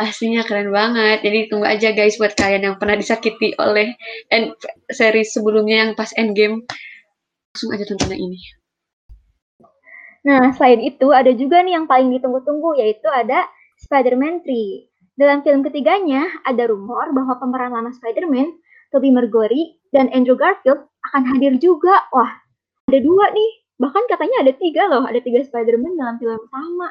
Aslinya 0.01 0.43
keren 0.49 0.73
banget. 0.73 1.21
Jadi 1.21 1.53
tunggu 1.53 1.69
aja 1.69 1.93
guys 1.93 2.17
buat 2.17 2.33
kalian 2.33 2.65
yang 2.65 2.77
pernah 2.81 2.97
disakiti 2.97 3.53
oleh 3.61 3.93
end 4.33 4.57
series 4.89 5.37
sebelumnya 5.37 5.85
yang 5.85 5.91
pas 5.93 6.11
Endgame. 6.17 6.65
Langsung 7.53 7.71
aja 7.77 7.85
tonton 7.85 8.17
ini. 8.17 8.41
Nah, 10.23 10.55
selain 10.55 10.81
itu 10.81 11.11
ada 11.13 11.35
juga 11.35 11.61
nih 11.61 11.77
yang 11.77 11.87
paling 11.91 12.15
ditunggu-tunggu 12.15 12.79
yaitu 12.79 13.11
ada 13.11 13.45
Spider-Man 13.85 14.47
3. 14.47 14.92
Dalam 15.13 15.45
film 15.45 15.61
ketiganya, 15.61 16.25
ada 16.49 16.65
rumor 16.73 17.13
bahwa 17.13 17.37
pemeran 17.37 17.77
lama 17.77 17.93
Spider-Man, 17.93 18.49
Tobey 18.89 19.13
Maguire 19.13 19.77
dan 19.93 20.09
Andrew 20.09 20.37
Garfield 20.41 20.89
akan 21.13 21.23
hadir 21.37 21.61
juga. 21.61 22.09
Wah, 22.17 22.33
ada 22.89 22.99
dua 23.01 23.29
nih. 23.29 23.51
Bahkan 23.77 24.05
katanya 24.09 24.47
ada 24.49 24.53
tiga 24.57 24.89
loh, 24.89 25.05
ada 25.05 25.21
tiga 25.21 25.45
Spider-Man 25.45 26.01
dalam 26.01 26.17
film 26.17 26.41
yang 26.41 26.49
sama. 26.49 26.89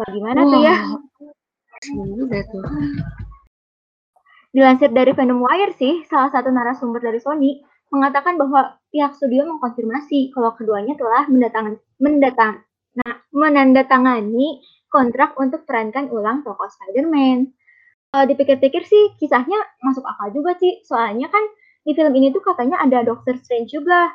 Wah, 0.00 0.08
gimana 0.08 0.40
wow. 0.44 0.52
tuh 0.52 0.60
ya? 0.64 0.76
Dilansir 4.48 4.90
dari 4.96 5.12
Venom 5.12 5.44
Wire 5.44 5.76
sih, 5.76 6.08
salah 6.08 6.32
satu 6.32 6.48
narasumber 6.48 7.04
dari 7.04 7.20
Sony 7.20 7.60
mengatakan 7.92 8.40
bahwa 8.40 8.80
pihak 8.92 9.16
studio 9.16 9.44
mengkonfirmasi 9.48 10.32
kalau 10.32 10.52
keduanya 10.56 10.96
telah 10.96 11.24
mendatang, 11.28 11.80
mendatang, 12.00 12.64
nah, 12.96 13.16
menandatangani 13.32 14.60
kontrak 14.88 15.36
untuk 15.36 15.68
perankan 15.68 16.08
ulang 16.08 16.40
tokoh 16.44 16.68
Spider-Man 16.68 17.57
uh, 18.14 18.24
dipikir-pikir 18.24 18.82
sih 18.86 19.04
kisahnya 19.20 19.58
masuk 19.84 20.04
akal 20.04 20.32
juga 20.32 20.56
sih. 20.56 20.80
Soalnya 20.84 21.28
kan 21.28 21.44
di 21.84 21.92
film 21.92 22.12
ini 22.16 22.32
tuh 22.32 22.44
katanya 22.44 22.80
ada 22.80 23.04
Doctor 23.04 23.36
Strange 23.40 23.72
juga. 23.72 24.12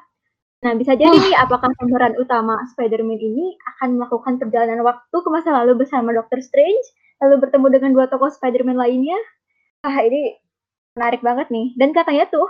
Nah, 0.63 0.71
bisa 0.79 0.95
jadi 0.95 1.11
nih 1.11 1.35
apakah 1.43 1.67
pemeran 1.75 2.15
utama 2.15 2.55
Spider-Man 2.71 3.19
ini 3.19 3.59
akan 3.75 3.99
melakukan 3.99 4.39
perjalanan 4.39 4.79
waktu 4.87 5.11
ke 5.11 5.27
masa 5.27 5.51
lalu 5.51 5.83
bersama 5.83 6.15
Doctor 6.15 6.39
Strange, 6.39 6.87
lalu 7.19 7.43
bertemu 7.43 7.67
dengan 7.67 7.91
dua 7.91 8.07
tokoh 8.07 8.31
Spider-Man 8.31 8.79
lainnya? 8.79 9.19
Ah, 9.83 9.99
ini 9.99 10.39
menarik 10.95 11.19
banget 11.19 11.51
nih. 11.51 11.75
Dan 11.75 11.91
katanya 11.91 12.31
tuh 12.31 12.47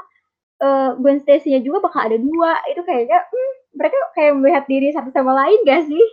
uh, 0.62 0.94
Gwen 1.02 1.26
Stacy-nya 1.26 1.66
juga 1.66 1.90
bakal 1.90 2.06
ada 2.14 2.18
dua. 2.22 2.62
Itu 2.70 2.86
kayaknya 2.86 3.18
hmm, 3.18 3.54
mereka 3.82 3.98
kayak 4.14 4.34
melihat 4.38 4.64
diri 4.70 4.94
satu 4.94 5.10
sama 5.10 5.34
lain 5.34 5.58
gak 5.66 5.90
sih? 5.90 6.06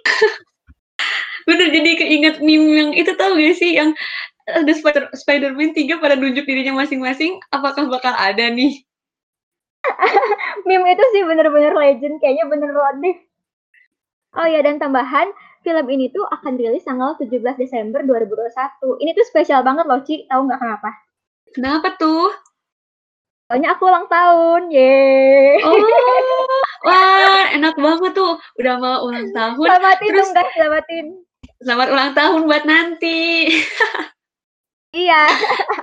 Bener 1.49 1.69
jadi 1.69 1.91
keinget 2.01 2.37
meme 2.41 2.69
yang 2.81 2.91
itu 2.97 3.13
tau 3.13 3.37
gak 3.37 3.57
sih 3.61 3.77
yang 3.77 3.93
ada 4.55 4.73
Spider 4.75 5.05
Spider-Man 5.15 5.73
tiga 5.73 5.99
pada 6.03 6.19
nunjuk 6.19 6.45
dirinya 6.45 6.75
masing-masing, 6.79 7.39
apakah 7.55 7.87
bakal 7.87 8.13
ada 8.15 8.51
nih? 8.51 8.83
Meme 10.69 10.93
itu 10.93 11.05
sih 11.17 11.23
bener-bener 11.25 11.73
legend, 11.73 12.21
kayaknya 12.21 12.45
bener 12.51 12.71
banget 12.75 12.97
deh. 13.01 13.17
Oh 14.39 14.47
ya, 14.47 14.63
dan 14.63 14.79
tambahan, 14.79 15.27
film 15.67 15.87
ini 15.91 16.07
tuh 16.15 16.23
akan 16.31 16.55
rilis 16.55 16.87
tanggal 16.87 17.19
17 17.19 17.43
Desember 17.59 18.05
2021. 18.07 19.03
Ini 19.03 19.11
tuh 19.17 19.27
spesial 19.27 19.67
banget 19.67 19.91
loh, 19.91 19.99
Ci. 20.07 20.31
Tahu 20.31 20.41
nggak 20.47 20.61
kenapa? 20.63 20.91
Kenapa 21.51 21.89
tuh? 21.99 22.31
Soalnya 23.51 23.75
aku 23.75 23.91
ulang 23.91 24.07
tahun, 24.07 24.71
ye. 24.71 25.59
Oh, 25.67 25.75
wah, 26.87 27.51
enak 27.51 27.75
banget 27.75 28.15
tuh. 28.15 28.39
Udah 28.63 28.79
mau 28.79 29.03
ulang 29.11 29.27
tahun. 29.35 29.67
Selamatin 29.67 30.07
Terus, 30.07 30.23
dong, 30.23 30.31
guys, 30.39 30.51
selamatin. 30.55 31.07
Selamat 31.59 31.89
ulang 31.91 32.13
tahun 32.15 32.41
buat 32.47 32.65
nanti. 32.71 33.19
Iya. 34.91 35.23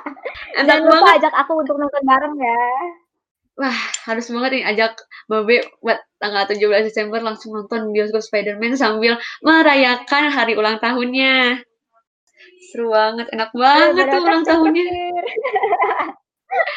Jangan 0.67 0.83
lupa 0.83 0.99
banget. 0.99 1.19
ajak 1.23 1.33
aku 1.45 1.51
untuk 1.63 1.75
nonton 1.79 2.03
bareng 2.03 2.35
ya. 2.35 2.63
Wah, 3.57 3.79
harus 4.05 4.29
banget 4.29 4.61
nih 4.61 4.63
ajak 4.69 5.01
Babe 5.25 5.65
buat 5.81 5.97
tanggal 6.21 6.45
17 6.45 6.85
Desember 6.85 7.17
langsung 7.25 7.57
nonton 7.57 7.89
bioskop 7.89 8.21
Spider-Man 8.21 8.77
sambil 8.77 9.17
merayakan 9.41 10.29
hari 10.29 10.53
ulang 10.53 10.77
tahunnya. 10.77 11.65
Seru 12.69 12.93
banget, 12.93 13.33
enak 13.33 13.49
banget 13.57 14.05
tuh 14.13 14.21
ulang 14.21 14.45
tahunnya. 14.45 14.93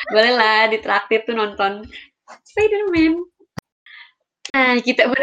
Boleh 0.08 0.32
lah 0.32 0.72
ditraktir 0.72 1.20
tuh 1.28 1.36
nonton 1.36 1.84
Spider-Man. 2.48 3.28
Nah, 4.56 4.80
kita 4.80 5.04
ber 5.04 5.20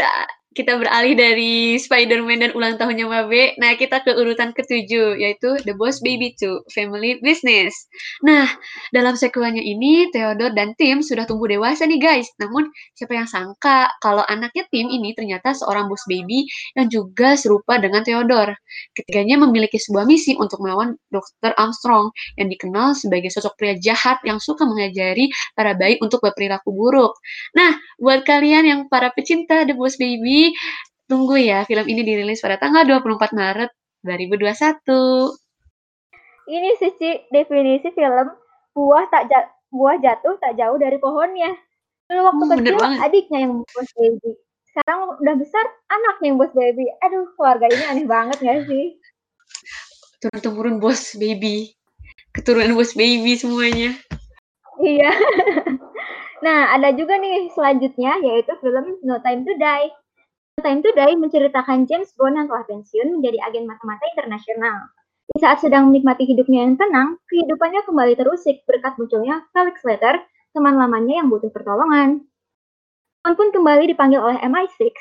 kita 0.57 0.73
beralih 0.73 1.13
dari 1.13 1.77
Spider-Man 1.77 2.41
dan 2.41 2.51
ulang 2.57 2.81
tahunnya 2.81 3.05
Mabe. 3.05 3.53
Nah, 3.61 3.77
kita 3.77 4.01
ke 4.01 4.17
urutan 4.17 4.57
ketujuh, 4.57 5.21
yaitu 5.21 5.61
The 5.61 5.77
Boss 5.77 6.01
Baby 6.01 6.33
2, 6.41 6.65
Family 6.73 7.21
Business. 7.21 7.77
Nah, 8.25 8.49
dalam 8.89 9.13
sequelnya 9.13 9.61
ini, 9.61 10.09
Theodore 10.09 10.57
dan 10.57 10.73
Tim 10.81 11.05
sudah 11.05 11.29
tumbuh 11.29 11.45
dewasa 11.45 11.85
nih 11.85 12.01
guys. 12.01 12.25
Namun, 12.41 12.73
siapa 12.97 13.13
yang 13.13 13.29
sangka 13.29 13.93
kalau 14.01 14.25
anaknya 14.25 14.65
Tim 14.73 14.89
ini 14.89 15.13
ternyata 15.13 15.53
seorang 15.53 15.85
boss 15.85 16.01
baby 16.09 16.49
yang 16.73 16.89
juga 16.89 17.37
serupa 17.37 17.77
dengan 17.77 18.01
Theodore. 18.01 18.57
Ketiganya 18.97 19.37
memiliki 19.37 19.77
sebuah 19.77 20.09
misi 20.09 20.33
untuk 20.41 20.65
melawan 20.65 20.97
Dr. 21.13 21.53
Armstrong 21.53 22.09
yang 22.41 22.49
dikenal 22.49 22.97
sebagai 22.97 23.29
sosok 23.29 23.53
pria 23.61 23.77
jahat 23.77 24.17
yang 24.25 24.41
suka 24.41 24.65
mengajari 24.65 25.29
para 25.53 25.77
bayi 25.77 26.01
untuk 26.01 26.25
berperilaku 26.25 26.73
buruk. 26.73 27.13
Nah, 27.53 27.77
buat 28.01 28.25
kalian 28.25 28.65
yang 28.65 28.79
para 28.89 29.13
pecinta 29.13 29.61
The 29.67 29.77
Boss 29.77 30.01
Baby, 30.01 30.46
Tunggu 31.07 31.39
ya, 31.39 31.63
film 31.63 31.87
ini 31.87 32.03
dirilis 32.03 32.43
pada 32.43 32.59
tanggal 32.59 32.83
24 32.83 33.31
Maret 33.31 33.71
2021. 34.03 35.31
Ini 36.51 36.69
sih, 36.79 36.91
Ci, 36.99 37.11
definisi 37.31 37.95
film 37.95 38.27
buah 38.75 39.07
tak 39.07 39.31
ja 39.31 39.47
buah 39.71 39.99
jatuh 40.03 40.35
tak 40.43 40.59
jauh 40.59 40.75
dari 40.75 40.99
pohonnya. 40.99 41.55
Dulu 42.07 42.21
waktu 42.23 42.43
hmm, 42.43 42.51
kecil 42.59 42.75
adiknya 43.03 43.39
yang 43.47 43.53
bos 43.63 43.89
baby. 43.95 44.31
Sekarang 44.71 45.15
udah 45.15 45.35
besar 45.39 45.65
anaknya 45.91 46.27
yang 46.27 46.37
bos 46.39 46.53
baby. 46.55 46.85
Aduh, 47.03 47.27
keluarga 47.35 47.67
ini 47.71 47.83
aneh 47.87 48.07
banget 48.07 48.37
gak 48.43 48.59
sih? 48.67 48.95
Turun-temurun 50.23 50.83
bos 50.83 51.15
baby. 51.15 51.71
Keturunan 52.35 52.75
bos 52.75 52.95
baby 52.95 53.35
semuanya. 53.39 53.95
Iya. 54.83 55.11
nah, 56.45 56.75
ada 56.75 56.91
juga 56.95 57.15
nih 57.15 57.47
selanjutnya 57.51 58.19
yaitu 58.23 58.55
film 58.59 58.99
No 59.03 59.19
Time 59.23 59.43
to 59.43 59.55
Die 59.55 59.87
Time 60.57 60.81
to 60.81 60.89
Die 60.89 61.13
menceritakan 61.13 61.85
James 61.85 62.09
Bond 62.17 62.33
yang 62.33 62.49
telah 62.49 62.65
pensiun 62.65 63.21
menjadi 63.21 63.45
agen 63.45 63.69
mata-mata 63.69 64.01
internasional. 64.09 64.89
Di 65.29 65.37
saat 65.37 65.61
sedang 65.61 65.93
menikmati 65.93 66.25
hidupnya 66.25 66.65
yang 66.65 66.73
tenang, 66.73 67.21
kehidupannya 67.29 67.85
kembali 67.85 68.17
terusik 68.17 68.65
berkat 68.65 68.97
munculnya 68.97 69.45
Felix 69.53 69.85
Letter, 69.85 70.17
teman 70.57 70.81
lamanya 70.81 71.21
yang 71.21 71.29
butuh 71.29 71.53
pertolongan. 71.53 72.25
Bond 73.21 73.37
pun 73.37 73.53
kembali 73.53 73.85
dipanggil 73.93 74.17
oleh 74.17 74.41
MI6 74.41 74.97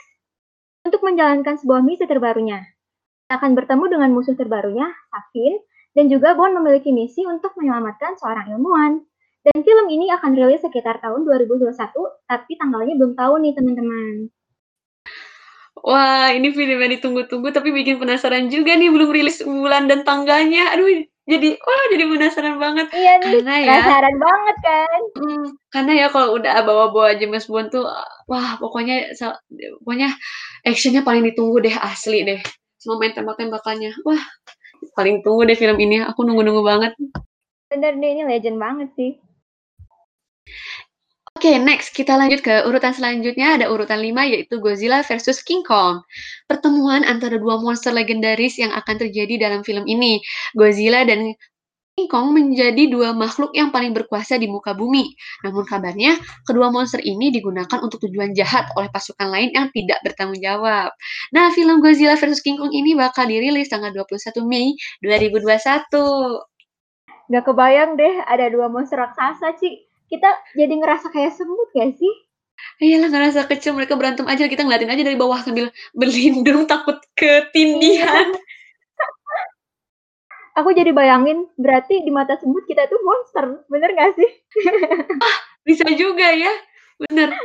untuk 0.84 1.00
menjalankan 1.00 1.56
sebuah 1.56 1.80
misi 1.80 2.04
terbarunya. 2.04 2.60
Akan 3.32 3.56
bertemu 3.56 3.96
dengan 3.96 4.12
musuh 4.12 4.36
terbarunya, 4.36 4.92
Safin, 5.08 5.56
dan 5.96 6.12
juga 6.12 6.36
Bond 6.36 6.52
memiliki 6.52 6.92
misi 6.92 7.24
untuk 7.24 7.56
menyelamatkan 7.56 8.20
seorang 8.20 8.52
ilmuwan. 8.52 9.00
Dan 9.40 9.64
film 9.64 9.88
ini 9.88 10.12
akan 10.12 10.36
rilis 10.36 10.60
sekitar 10.60 11.00
tahun 11.00 11.24
2021, 11.24 11.72
tapi 12.28 12.60
tanggalnya 12.60 12.92
belum 13.00 13.16
tahu 13.16 13.40
nih 13.40 13.56
teman-teman. 13.56 14.35
Wah, 15.86 16.34
ini 16.34 16.50
film 16.50 16.82
yang 16.82 16.98
ditunggu-tunggu 16.98 17.54
tapi 17.54 17.70
bikin 17.70 18.02
penasaran 18.02 18.50
juga 18.50 18.74
nih 18.74 18.90
belum 18.90 19.06
rilis 19.06 19.38
bulan 19.46 19.86
dan 19.86 20.02
tanggalnya. 20.02 20.74
Aduh, 20.74 21.06
jadi 21.30 21.54
wah 21.62 21.84
jadi 21.94 22.04
penasaran 22.10 22.58
banget. 22.58 22.90
Iya 22.90 23.22
nih, 23.22 23.30
karena 23.38 23.54
ya, 23.54 23.66
penasaran 23.70 24.16
banget 24.18 24.56
kan. 24.66 25.00
Hmm, 25.14 25.44
karena 25.70 25.92
ya 25.94 26.06
kalau 26.10 26.28
udah 26.42 26.54
bawa-bawa 26.66 27.14
James 27.14 27.46
Bond 27.46 27.70
tuh 27.70 27.86
wah 28.26 28.58
pokoknya 28.58 29.14
pokoknya 29.86 30.10
actionnya 30.66 31.06
paling 31.06 31.22
ditunggu 31.30 31.62
deh 31.62 31.78
asli 31.78 32.26
deh. 32.26 32.42
Semua 32.82 32.98
main 32.98 33.14
tembak-tembakannya. 33.14 33.94
Wah, 34.02 34.22
paling 34.98 35.22
tunggu 35.22 35.46
deh 35.46 35.54
film 35.54 35.78
ini. 35.78 36.02
Aku 36.02 36.26
nunggu-nunggu 36.26 36.66
banget. 36.66 36.98
Bener 37.70 37.94
deh 37.94 38.10
ini 38.10 38.22
legend 38.26 38.58
banget 38.58 38.90
sih. 38.98 39.14
Oke, 41.36 41.52
okay, 41.52 41.60
next 41.60 41.92
kita 41.92 42.16
lanjut 42.16 42.40
ke 42.40 42.64
urutan 42.64 42.96
selanjutnya 42.96 43.60
ada 43.60 43.68
urutan 43.68 44.00
5 44.00 44.08
yaitu 44.24 44.56
Godzilla 44.56 45.04
versus 45.04 45.44
King 45.44 45.60
Kong. 45.68 46.00
Pertemuan 46.48 47.04
antara 47.04 47.36
dua 47.36 47.60
monster 47.60 47.92
legendaris 47.92 48.56
yang 48.56 48.72
akan 48.72 48.96
terjadi 48.96 49.44
dalam 49.44 49.60
film 49.60 49.84
ini. 49.84 50.16
Godzilla 50.56 51.04
dan 51.04 51.36
King 51.92 52.08
Kong 52.08 52.32
menjadi 52.32 52.88
dua 52.88 53.12
makhluk 53.12 53.52
yang 53.52 53.68
paling 53.68 53.92
berkuasa 53.92 54.40
di 54.40 54.48
muka 54.48 54.72
bumi. 54.72 55.12
Namun 55.44 55.68
kabarnya, 55.68 56.16
kedua 56.48 56.72
monster 56.72 57.04
ini 57.04 57.28
digunakan 57.28 57.84
untuk 57.84 58.00
tujuan 58.08 58.32
jahat 58.32 58.72
oleh 58.72 58.88
pasukan 58.88 59.28
lain 59.28 59.52
yang 59.52 59.68
tidak 59.76 60.00
bertanggung 60.08 60.40
jawab. 60.40 60.88
Nah, 61.36 61.52
film 61.52 61.84
Godzilla 61.84 62.16
versus 62.16 62.40
King 62.40 62.56
Kong 62.56 62.72
ini 62.72 62.96
bakal 62.96 63.28
dirilis 63.28 63.68
tanggal 63.68 63.92
21 63.92 64.40
Mei 64.48 64.72
2021. 65.04 65.84
Gak 67.28 67.44
kebayang 67.44 68.00
deh 68.00 68.24
ada 68.24 68.48
dua 68.48 68.72
monster 68.72 68.96
raksasa, 68.96 69.52
Ci 69.60 69.85
kita 70.06 70.30
jadi 70.54 70.74
ngerasa 70.74 71.10
kayak 71.10 71.34
semut 71.34 71.68
gak 71.74 71.94
sih? 71.98 72.14
Iyalah 72.80 73.08
ngerasa 73.12 73.40
kecil 73.48 73.76
mereka 73.76 73.96
berantem 73.96 74.24
aja 74.24 74.48
kita 74.48 74.64
ngeliatin 74.64 74.92
aja 74.92 75.02
dari 75.04 75.18
bawah 75.18 75.40
sambil 75.44 75.68
berlindung 75.92 76.64
takut 76.70 77.00
ketindihan. 77.16 78.32
Aku 80.56 80.72
jadi 80.72 80.88
bayangin 80.88 81.52
berarti 81.60 82.00
di 82.00 82.08
mata 82.08 82.40
semut 82.40 82.64
kita 82.64 82.88
tuh 82.88 82.96
monster, 83.04 83.60
bener 83.68 83.92
gak 83.92 84.16
sih? 84.16 84.30
ah, 85.24 85.36
bisa 85.68 85.84
juga 85.92 86.32
ya, 86.32 86.48
bener. 86.96 87.36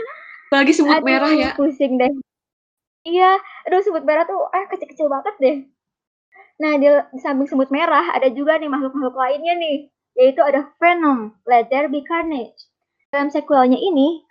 Bagi 0.47 0.71
semut 0.71 1.03
aduh, 1.03 1.07
merah 1.11 1.31
ya. 1.35 1.51
Pusing 1.59 1.99
deh. 1.99 2.11
Iya, 3.03 3.35
aduh 3.67 3.83
semut 3.83 4.07
merah 4.07 4.23
tuh 4.23 4.39
ah 4.55 4.63
kecil-kecil 4.71 5.11
banget 5.11 5.35
deh. 5.43 5.57
Nah 6.63 6.79
di, 6.79 6.87
di 6.87 7.19
samping 7.19 7.51
semut 7.51 7.67
merah 7.67 8.15
ada 8.15 8.31
juga 8.31 8.55
nih 8.55 8.71
makhluk-makhluk 8.71 9.17
lainnya 9.19 9.59
nih 9.59 9.90
yaitu 10.15 10.41
ada 10.43 10.67
Venom, 10.77 11.35
Let 11.47 11.71
There 11.71 11.87
Be 11.87 12.03
Carnage. 12.03 12.67
Dalam 13.11 13.31
sequelnya 13.31 13.79
ini, 13.79 14.23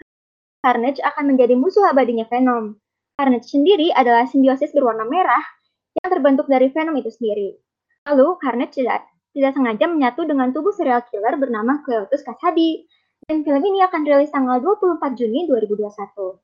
Carnage 0.60 1.00
akan 1.00 1.34
menjadi 1.36 1.56
musuh 1.56 1.88
abadinya 1.88 2.28
Venom. 2.28 2.76
Carnage 3.16 3.52
sendiri 3.52 3.92
adalah 3.92 4.24
simbiosis 4.24 4.72
berwarna 4.72 5.04
merah 5.08 5.44
yang 6.00 6.08
terbentuk 6.08 6.48
dari 6.48 6.72
Venom 6.72 6.96
itu 6.96 7.12
sendiri. 7.12 7.56
Lalu, 8.08 8.40
Carnage 8.40 8.80
tidak, 8.80 9.04
tidak 9.36 9.52
sengaja 9.56 9.84
menyatu 9.88 10.24
dengan 10.24 10.52
tubuh 10.52 10.72
serial 10.72 11.04
killer 11.08 11.36
bernama 11.36 11.84
Cleotus 11.84 12.24
Kasadi. 12.24 12.84
Dan 13.28 13.44
film 13.44 13.60
ini 13.60 13.84
akan 13.84 14.00
rilis 14.08 14.32
tanggal 14.32 14.58
24 14.64 15.12
Juni 15.12 15.44
2021. 15.44 16.40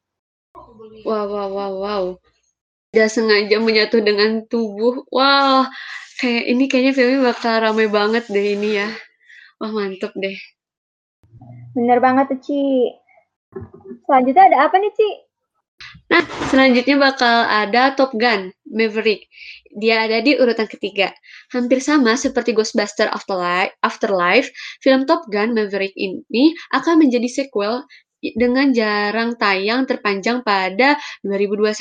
Wow, 1.05 1.25
wow, 1.29 1.49
wow, 1.49 1.73
wow. 1.81 2.05
Tidak 2.93 3.09
sengaja 3.09 3.57
menyatu 3.61 4.05
dengan 4.05 4.45
tubuh. 4.49 5.05
Wah, 5.09 5.69
kayak 6.21 6.45
ini 6.49 6.65
kayaknya 6.69 6.93
filmnya 6.93 7.21
bakal 7.33 7.65
ramai 7.65 7.89
banget 7.89 8.29
deh 8.29 8.57
ini 8.57 8.81
ya. 8.81 8.89
Wah 9.57 9.73
mantep 9.73 10.13
deh. 10.17 10.37
Bener 11.73 11.99
banget 12.01 12.33
tuh 12.33 12.41
Ci. 12.45 12.61
Selanjutnya 14.05 14.45
ada 14.53 14.59
apa 14.69 14.77
nih 14.77 14.93
Ci? 14.93 15.11
Nah, 16.07 16.23
selanjutnya 16.49 16.97
bakal 16.97 17.45
ada 17.45 17.93
Top 17.99 18.15
Gun 18.17 18.53
Maverick. 18.69 19.29
Dia 19.77 20.09
ada 20.09 20.25
di 20.25 20.39
urutan 20.39 20.65
ketiga. 20.65 21.13
Hampir 21.53 21.85
sama 21.85 22.17
seperti 22.17 22.57
Ghostbuster 22.57 23.13
Afterlife, 23.13 23.77
Afterlife 23.85 24.49
film 24.81 25.05
Top 25.05 25.29
Gun 25.29 25.53
Maverick 25.53 25.93
ini 25.97 26.57
akan 26.73 27.05
menjadi 27.05 27.29
sequel 27.29 27.85
dengan 28.21 28.73
jarang 28.73 29.37
tayang 29.37 29.85
terpanjang 29.85 30.41
pada 30.41 30.97
2021 31.21 31.77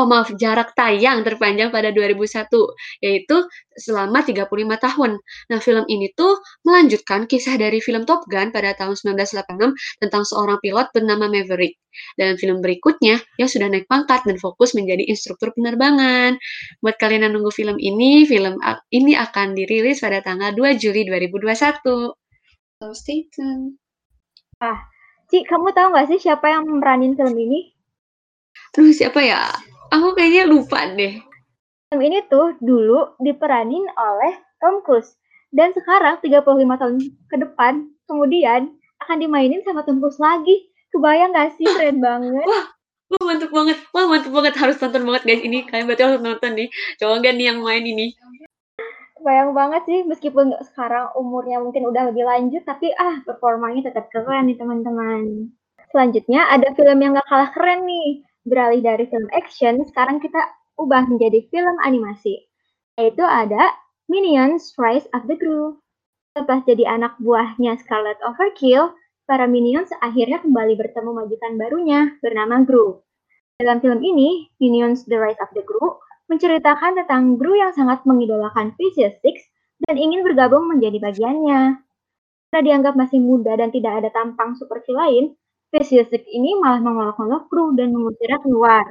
oh 0.00 0.08
maaf, 0.08 0.32
jarak 0.40 0.72
tayang 0.72 1.20
terpanjang 1.20 1.68
pada 1.68 1.92
2001, 1.92 2.48
yaitu 3.04 3.36
selama 3.76 4.24
35 4.24 4.48
tahun. 4.80 5.20
Nah, 5.52 5.58
film 5.60 5.84
ini 5.88 6.08
tuh 6.16 6.40
melanjutkan 6.64 7.28
kisah 7.28 7.60
dari 7.60 7.76
film 7.84 8.08
Top 8.08 8.24
Gun 8.28 8.48
pada 8.56 8.72
tahun 8.72 8.96
1986 8.96 9.76
tentang 10.00 10.22
seorang 10.24 10.56
pilot 10.64 10.88
bernama 10.96 11.28
Maverick. 11.28 11.76
Dalam 12.16 12.40
film 12.40 12.64
berikutnya, 12.64 13.20
ia 13.36 13.46
sudah 13.48 13.68
naik 13.68 13.84
pangkat 13.84 14.24
dan 14.24 14.40
fokus 14.40 14.72
menjadi 14.72 15.04
instruktur 15.04 15.52
penerbangan. 15.52 16.40
Buat 16.80 16.96
kalian 16.96 17.28
yang 17.28 17.36
nunggu 17.36 17.52
film 17.52 17.76
ini, 17.76 18.24
film 18.24 18.56
ini 18.96 19.12
akan 19.12 19.52
dirilis 19.52 20.00
pada 20.00 20.24
tanggal 20.24 20.56
2 20.56 20.80
Juli 20.80 21.04
2021. 21.04 22.16
So, 22.80 22.96
stay 22.96 23.28
tuned. 23.28 23.76
Ah, 24.56 24.88
Ci, 25.28 25.44
kamu 25.44 25.76
tahu 25.76 25.92
nggak 25.92 26.06
sih 26.16 26.18
siapa 26.28 26.48
yang 26.48 26.64
meranin 26.80 27.12
film 27.12 27.36
ini? 27.36 27.76
Aduh, 28.72 28.92
siapa 28.92 29.20
ya? 29.20 29.52
Aku 29.92 30.16
kayaknya 30.16 30.48
lupa 30.48 30.88
deh. 30.96 31.20
Film 31.92 32.00
ini 32.00 32.24
tuh 32.32 32.56
dulu 32.64 33.12
diperanin 33.20 33.84
oleh 33.92 34.40
Tom 34.56 34.80
Cruise. 34.80 35.20
Dan 35.52 35.76
sekarang 35.76 36.16
35 36.24 36.48
tahun 36.80 36.96
ke 37.28 37.36
depan, 37.36 37.92
kemudian 38.08 38.72
akan 39.04 39.16
dimainin 39.20 39.60
sama 39.68 39.84
Tom 39.84 40.00
Cruise 40.00 40.16
lagi. 40.16 40.72
Kebayang 40.96 41.36
gak 41.36 41.60
sih? 41.60 41.68
Keren 41.68 42.00
banget. 42.00 42.40
Wah, 42.48 42.64
wah 43.12 43.22
mantep 43.28 43.52
banget. 43.52 43.76
Wah 43.92 44.08
mantep 44.08 44.32
banget. 44.32 44.56
Harus 44.56 44.80
tonton 44.80 45.04
banget 45.04 45.28
guys 45.28 45.44
ini. 45.44 45.68
Kalian 45.68 45.84
berarti 45.84 46.04
harus 46.08 46.24
nonton 46.24 46.52
nih. 46.56 46.68
Coba 46.96 47.12
gak 47.20 47.34
nih 47.36 47.46
yang 47.52 47.60
main 47.60 47.84
ini. 47.84 48.16
Kebayang 49.20 49.52
banget 49.52 49.82
sih. 49.84 50.00
Meskipun 50.08 50.56
sekarang 50.72 51.12
umurnya 51.20 51.60
mungkin 51.60 51.84
udah 51.84 52.08
lebih 52.08 52.24
lanjut. 52.24 52.64
Tapi 52.64 52.96
ah 52.96 53.20
performanya 53.28 53.92
tetap 53.92 54.08
keren 54.08 54.48
nih 54.48 54.56
teman-teman. 54.56 55.52
Selanjutnya 55.92 56.48
ada 56.48 56.72
film 56.72 56.96
yang 56.96 57.12
gak 57.12 57.28
kalah 57.28 57.52
keren 57.52 57.84
nih 57.84 58.24
beralih 58.46 58.82
dari 58.82 59.06
film 59.08 59.28
action, 59.34 59.82
sekarang 59.86 60.18
kita 60.18 60.38
ubah 60.78 61.06
menjadi 61.06 61.46
film 61.50 61.76
animasi. 61.82 62.42
Yaitu 62.98 63.24
ada 63.24 63.72
Minions 64.10 64.74
Rise 64.76 65.08
of 65.16 65.24
the 65.30 65.38
Gru. 65.38 65.78
Setelah 66.32 66.64
jadi 66.64 66.84
anak 66.88 67.16
buahnya 67.20 67.76
Scarlet 67.80 68.18
Overkill, 68.24 68.92
para 69.28 69.46
Minions 69.46 69.92
akhirnya 70.00 70.42
kembali 70.42 70.74
bertemu 70.76 71.10
majikan 71.12 71.56
barunya 71.56 72.16
bernama 72.20 72.64
Gru. 72.66 73.00
Dalam 73.60 73.78
film 73.78 74.02
ini, 74.02 74.50
Minions 74.58 75.06
The 75.06 75.16
Rise 75.20 75.38
of 75.38 75.54
the 75.54 75.62
Gru 75.62 76.02
menceritakan 76.26 76.98
tentang 76.98 77.36
Gru 77.36 77.54
yang 77.54 77.70
sangat 77.76 78.02
mengidolakan 78.08 78.74
Vicious 78.74 79.14
Six 79.20 79.44
dan 79.86 80.00
ingin 80.00 80.24
bergabung 80.26 80.66
menjadi 80.66 80.98
bagiannya. 80.98 81.78
Karena 82.52 82.60
dianggap 82.68 82.94
masih 82.96 83.20
muda 83.20 83.56
dan 83.56 83.72
tidak 83.72 84.04
ada 84.04 84.08
tampang 84.12 84.56
seperti 84.56 84.92
lain, 84.92 85.32
Six 85.72 86.12
ini 86.28 86.60
malah 86.60 86.84
mengolok-olok 86.84 87.48
Gru 87.48 87.72
dan 87.72 87.96
mengusirnya 87.96 88.36
keluar. 88.44 88.84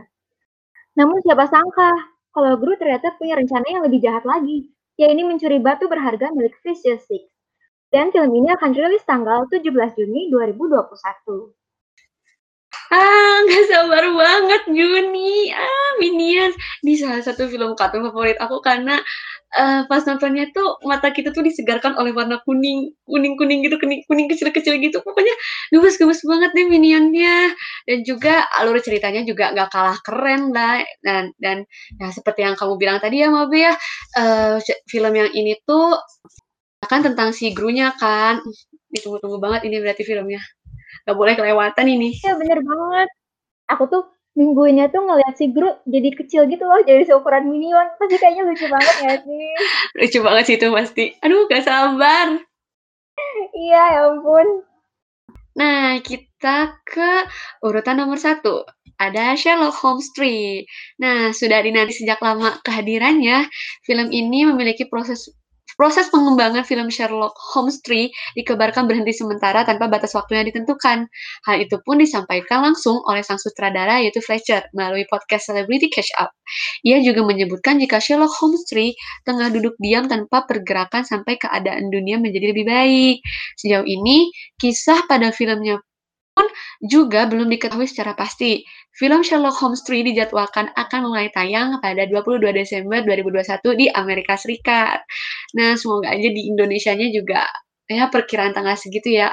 Namun 0.97 1.21
siapa 1.21 1.45
sangka, 1.45 1.93
kalau 2.33 2.57
Gru 2.57 2.73
ternyata 2.73 3.13
punya 3.21 3.37
rencana 3.37 3.65
yang 3.69 3.85
lebih 3.85 4.01
jahat 4.01 4.25
lagi, 4.25 4.73
yaitu 4.97 5.21
mencuri 5.21 5.61
batu 5.61 5.85
berharga 5.85 6.33
milik 6.33 6.57
Vicious 6.65 7.05
Six. 7.05 7.29
Dan 7.93 8.09
film 8.09 8.33
ini 8.33 8.49
akan 8.55 8.73
rilis 8.73 9.05
tanggal 9.05 9.45
17 9.53 9.67
Juni 9.93 10.33
2021. 10.33 11.53
Ah, 12.91 13.35
nggak 13.45 13.65
sabar 13.69 14.03
banget 14.15 14.61
Juni. 14.71 15.51
Ah, 15.53 15.91
Minions. 16.01 16.55
Di 16.81 16.97
salah 16.97 17.21
satu 17.21 17.45
film 17.51 17.77
kartun 17.77 18.09
favorit 18.09 18.39
aku 18.41 18.57
karena 18.63 18.97
uh, 19.57 19.81
pas 19.87 20.01
nontonnya 20.07 20.47
tuh 20.55 20.79
mata 20.87 21.11
kita 21.11 21.35
tuh 21.35 21.43
disegarkan 21.43 21.95
oleh 21.99 22.11
warna 22.15 22.39
kuning, 22.47 22.91
kuning-kuning 23.07 23.65
gitu, 23.67 23.75
kuning, 23.81 24.01
kuning 24.07 24.27
kecil-kecil 24.31 24.79
gitu. 24.79 25.03
Pokoknya 25.03 25.35
gemes-gemes 25.75 26.21
banget 26.23 26.49
deh 26.55 26.65
Minionnya. 26.67 27.51
Dan 27.87 28.03
juga 28.07 28.47
alur 28.59 28.79
ceritanya 28.79 29.21
juga 29.27 29.51
nggak 29.55 29.69
kalah 29.71 29.97
keren 30.03 30.51
lah. 30.55 30.83
Dan 31.03 31.35
dan 31.39 31.63
ya 31.99 32.09
seperti 32.13 32.43
yang 32.47 32.55
kamu 32.55 32.73
bilang 32.79 32.97
tadi 33.03 33.23
ya 33.23 33.27
Mabe 33.31 33.59
ya, 33.59 33.73
uh, 34.19 34.57
film 34.87 35.13
yang 35.15 35.29
ini 35.35 35.59
tuh 35.67 35.95
kan 36.87 37.03
tentang 37.05 37.35
si 37.35 37.51
Grunya 37.51 37.91
kan. 37.99 38.39
Ditunggu-tunggu 38.91 39.39
banget 39.39 39.67
ini 39.71 39.79
berarti 39.83 40.03
filmnya 40.03 40.41
nggak 41.07 41.17
boleh 41.17 41.33
kelewatan 41.37 41.85
ini. 41.87 42.09
Iya 42.21 42.33
bener 42.37 42.59
banget. 42.61 43.09
Aku 43.71 43.83
tuh 43.87 44.03
minggunya 44.31 44.87
tuh 44.87 45.03
ngeliat 45.03 45.35
si 45.35 45.51
Groot 45.51 45.83
jadi 45.83 46.09
kecil 46.15 46.41
gitu 46.47 46.63
loh, 46.63 46.79
jadi 46.87 47.03
seukuran 47.03 47.51
minion. 47.51 47.87
Pasti 47.99 48.15
kayaknya 48.15 48.47
lucu 48.47 48.65
banget 48.71 48.95
ya 49.03 49.13
sih? 49.19 49.47
lucu 49.99 50.19
banget 50.23 50.43
sih 50.47 50.55
itu 50.55 50.67
pasti. 50.71 51.05
Aduh, 51.23 51.47
gak 51.51 51.63
sabar. 51.67 52.27
iya, 53.53 53.83
ya 53.99 54.01
ampun. 54.07 54.65
Nah, 55.51 55.99
kita 55.99 56.79
ke 56.87 57.27
urutan 57.59 57.99
nomor 57.99 58.15
satu. 58.15 58.63
Ada 59.01 59.33
Sherlock 59.33 59.75
Holmes 59.81 60.07
3. 60.13 61.01
Nah, 61.01 61.33
sudah 61.33 61.59
dinanti 61.65 61.97
sejak 61.97 62.21
lama 62.21 62.61
kehadirannya, 62.61 63.49
film 63.83 64.13
ini 64.13 64.45
memiliki 64.45 64.85
proses 64.87 65.27
Proses 65.81 66.13
pengembangan 66.13 66.61
film 66.61 66.93
Sherlock 66.93 67.33
Holmes 67.41 67.81
3 67.81 68.37
dikabarkan 68.37 68.85
berhenti 68.85 69.17
sementara 69.17 69.65
tanpa 69.65 69.89
batas 69.89 70.13
waktu 70.13 70.37
yang 70.37 70.45
ditentukan. 70.53 71.09
Hal 71.49 71.57
itu 71.57 71.81
pun 71.81 71.97
disampaikan 71.97 72.61
langsung 72.61 73.01
oleh 73.09 73.25
sang 73.25 73.41
sutradara 73.41 73.97
yaitu 73.97 74.21
Fletcher 74.21 74.61
melalui 74.77 75.09
podcast 75.09 75.49
Celebrity 75.49 75.89
Catch 75.89 76.13
Up. 76.21 76.37
Ia 76.85 77.01
juga 77.01 77.25
menyebutkan 77.25 77.81
jika 77.81 77.97
Sherlock 77.97 78.29
Holmes 78.29 78.61
3 78.69 78.93
tengah 79.25 79.49
duduk 79.49 79.73
diam 79.81 80.05
tanpa 80.05 80.45
pergerakan 80.45 81.01
sampai 81.01 81.41
keadaan 81.41 81.89
dunia 81.89 82.21
menjadi 82.21 82.53
lebih 82.53 82.69
baik. 82.69 83.25
Sejauh 83.57 83.81
ini, 83.81 84.29
kisah 84.61 85.09
pada 85.09 85.33
filmnya 85.33 85.81
juga 86.81 87.29
belum 87.29 87.47
diketahui 87.53 87.85
secara 87.85 88.17
pasti. 88.17 88.65
Film 88.97 89.21
Sherlock 89.21 89.55
Holmes 89.61 89.85
3 89.85 90.01
dijadwalkan 90.11 90.73
akan 90.73 91.01
mulai 91.07 91.29
tayang 91.31 91.77
pada 91.79 92.09
22 92.09 92.41
Desember 92.51 93.05
2021 93.05 93.79
di 93.79 93.85
Amerika 93.93 94.35
Serikat. 94.35 95.05
Nah, 95.55 95.77
semoga 95.77 96.11
aja 96.11 96.29
di 96.29 96.49
Indonesia-nya 96.49 97.07
juga 97.13 97.45
ya 97.85 98.09
perkiraan 98.09 98.55
tanggal 98.55 98.75
segitu 98.75 99.13
ya. 99.13 99.29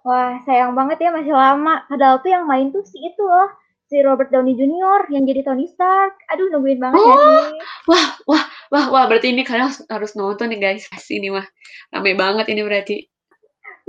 Wah, 0.00 0.40
sayang 0.48 0.72
banget 0.72 1.08
ya 1.08 1.10
masih 1.12 1.34
lama. 1.34 1.84
Padahal 1.88 2.24
tuh 2.24 2.30
yang 2.32 2.44
main 2.48 2.72
tuh 2.72 2.80
si 2.84 2.96
itu 3.04 3.20
loh, 3.20 3.52
si 3.84 4.00
Robert 4.00 4.32
Downey 4.32 4.56
Jr. 4.56 5.12
yang 5.12 5.28
jadi 5.28 5.44
Tony 5.44 5.68
Stark. 5.68 6.16
Aduh, 6.32 6.48
nungguin 6.48 6.80
banget 6.80 7.00
ya 7.04 7.04
oh, 7.04 7.20
ya 7.20 7.28
nih. 7.52 7.60
Wah, 7.84 8.06
wah, 8.24 8.44
wah, 8.72 8.86
wah, 8.88 9.04
berarti 9.08 9.32
ini 9.32 9.44
kalian 9.44 9.68
harus, 9.68 9.84
harus 9.88 10.12
nonton 10.16 10.56
nih 10.56 10.60
guys. 10.60 10.88
Pasti 10.88 11.20
ini 11.20 11.28
mah. 11.28 11.44
Rame 11.92 12.16
banget 12.16 12.48
ini 12.48 12.60
berarti. 12.64 12.96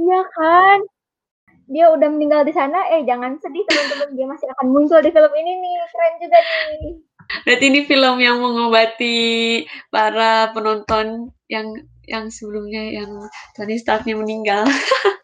Iya 0.02 0.22
kan? 0.36 0.80
Dia 1.72 1.88
udah 1.88 2.08
meninggal 2.12 2.44
di 2.44 2.52
sana, 2.52 2.84
eh 2.92 3.08
jangan 3.08 3.40
sedih 3.40 3.64
teman-teman, 3.64 4.10
dia 4.14 4.28
masih 4.28 4.48
akan 4.52 4.68
muncul 4.76 5.00
di 5.00 5.10
film 5.10 5.32
ini 5.40 5.52
nih, 5.56 5.74
keren 5.88 6.14
juga 6.20 6.38
nih. 6.44 6.94
Berarti 7.48 7.66
ini 7.72 7.80
film 7.88 8.16
yang 8.20 8.38
mengobati 8.44 9.20
para 9.88 10.52
penonton 10.52 11.32
yang 11.48 11.72
yang 12.04 12.28
sebelumnya 12.28 12.92
yang 12.92 13.24
Tony 13.56 13.80
Starknya 13.80 14.20
meninggal. 14.20 14.68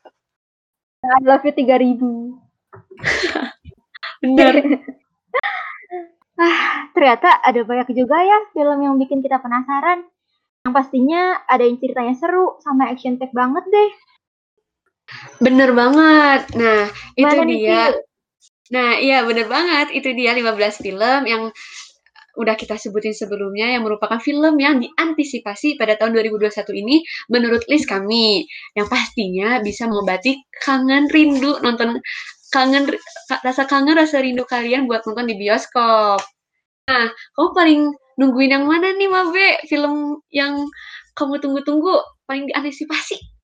I 1.03 1.19
love 1.23 1.43
you 1.43 1.51
3000. 1.51 1.99
Bener. 4.23 4.55
ah, 6.41 6.87
ternyata 6.95 7.43
ada 7.43 7.61
banyak 7.63 7.91
juga 7.93 8.17
ya 8.23 8.39
film 8.55 8.79
yang 8.81 8.95
bikin 8.95 9.19
kita 9.19 9.43
penasaran. 9.43 10.07
Yang 10.65 10.73
pastinya 10.73 11.21
ada 11.47 11.63
yang 11.63 11.79
ceritanya 11.79 12.15
seru 12.17 12.59
sama 12.63 12.91
action 12.91 13.19
pack 13.19 13.31
banget 13.35 13.63
deh. 13.67 13.89
Bener 15.39 15.71
banget. 15.71 16.41
Nah, 16.57 16.91
itu 17.15 17.35
Mana 17.37 17.47
dia. 17.47 17.83
Nah, 18.67 18.99
iya 18.99 19.23
bener 19.23 19.47
banget. 19.47 19.95
Itu 19.95 20.11
dia 20.11 20.35
15 20.35 20.83
film 20.83 21.21
yang 21.23 21.43
udah 22.37 22.53
kita 22.53 22.77
sebutin 22.77 23.17
sebelumnya 23.17 23.73
yang 23.73 23.81
merupakan 23.81 24.21
film 24.21 24.61
yang 24.61 24.77
diantisipasi 24.77 25.73
pada 25.73 25.97
tahun 25.97 26.13
2021 26.21 26.69
ini 26.85 27.01
menurut 27.33 27.65
list 27.65 27.89
kami 27.89 28.45
yang 28.77 28.85
pastinya 28.85 29.57
bisa 29.57 29.89
mengobati 29.89 30.37
kangen 30.61 31.09
rindu 31.09 31.57
nonton 31.65 31.97
kangen 32.53 32.85
rasa 33.41 33.65
kangen 33.65 33.97
rasa 33.97 34.21
rindu 34.21 34.45
kalian 34.45 34.85
buat 34.85 35.01
nonton 35.09 35.33
di 35.33 35.35
bioskop. 35.35 36.21
Nah, 36.87 37.09
kamu 37.35 37.49
paling 37.57 37.81
nungguin 38.21 38.53
yang 38.53 38.65
mana 38.69 38.95
nih 38.95 39.09
Mabe? 39.09 39.65
Film 39.67 40.21
yang 40.31 40.61
kamu 41.17 41.41
tunggu-tunggu 41.41 41.99
paling 42.29 42.47
diantisipasi? 42.47 43.36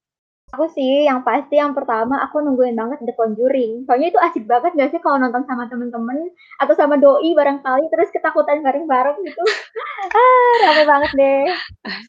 Aku 0.53 0.69
sih 0.69 1.09
yang 1.09 1.25
pasti 1.25 1.57
yang 1.57 1.73
pertama 1.73 2.21
aku 2.21 2.37
nungguin 2.37 2.77
banget 2.77 3.01
The 3.01 3.17
Conjuring. 3.17 3.89
Soalnya 3.89 4.13
itu 4.13 4.19
asik 4.21 4.45
banget 4.45 4.77
gak 4.77 4.93
sih 4.93 5.01
kalau 5.01 5.17
nonton 5.17 5.41
sama 5.49 5.65
temen-temen 5.65 6.29
atau 6.61 6.73
sama 6.77 7.01
doi 7.01 7.33
barangkali 7.33 7.89
terus 7.89 8.13
ketakutan 8.13 8.61
bareng-bareng 8.61 9.17
gitu. 9.25 9.43
ah, 10.17 10.53
rame 10.69 10.83
banget 10.85 11.11
deh. 11.17 11.43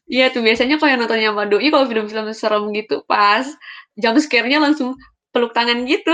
Iya 0.05 0.29
tuh 0.29 0.45
biasanya 0.45 0.77
kalau 0.77 0.93
yang 0.93 1.01
nontonnya 1.01 1.33
sama 1.33 1.49
doi 1.49 1.67
kalau 1.73 1.89
film-film 1.89 2.25
serem 2.37 2.69
gitu 2.77 3.01
pas 3.09 3.49
jam 3.97 4.13
scare-nya 4.13 4.61
langsung 4.61 4.93
peluk 5.33 5.49
tangan 5.57 5.81
gitu. 5.89 6.13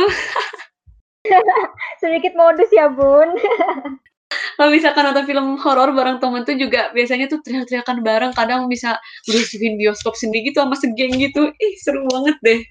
Sedikit 2.02 2.34
modus 2.40 2.72
ya, 2.72 2.88
Bun. 2.88 3.36
kalau 4.58 4.70
misalkan 4.72 5.04
nonton 5.08 5.28
film 5.28 5.56
horor 5.60 5.92
bareng 5.96 6.18
temen 6.20 6.44
tuh 6.48 6.56
juga 6.56 6.92
biasanya 6.92 7.28
tuh 7.28 7.40
teriak-teriakan 7.44 8.02
bareng. 8.02 8.32
Kadang 8.36 8.68
bisa 8.72 8.98
berusuhin 9.28 9.76
bioskop 9.76 10.16
sendiri 10.18 10.52
gitu 10.52 10.64
sama 10.64 10.76
segeng 10.80 11.14
gitu. 11.16 11.52
Ih 11.52 11.74
seru 11.84 12.08
banget 12.10 12.38
deh. 12.42 12.62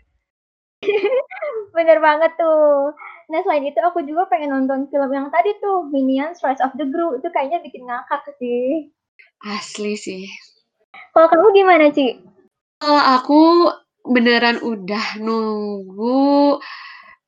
Bener 1.76 1.98
banget 2.00 2.32
tuh. 2.40 2.92
Nah 3.30 3.40
selain 3.46 3.62
itu 3.62 3.78
aku 3.78 4.02
juga 4.02 4.26
pengen 4.26 4.50
nonton 4.50 4.90
film 4.90 5.10
yang 5.14 5.30
tadi 5.30 5.54
tuh 5.62 5.86
Minions 5.88 6.42
Rise 6.42 6.62
of 6.64 6.74
the 6.74 6.88
Gru. 6.88 7.16
Itu 7.20 7.30
kayaknya 7.30 7.62
bikin 7.62 7.86
ngakak 7.86 8.26
sih. 8.42 8.90
Asli 9.46 9.94
sih. 9.94 10.24
Kalau 11.14 11.30
kamu 11.30 11.48
gimana 11.54 11.88
Ci? 11.90 12.30
kalau 12.80 13.02
aku 13.20 13.42
beneran 14.08 14.56
udah 14.64 15.20
nunggu 15.20 16.56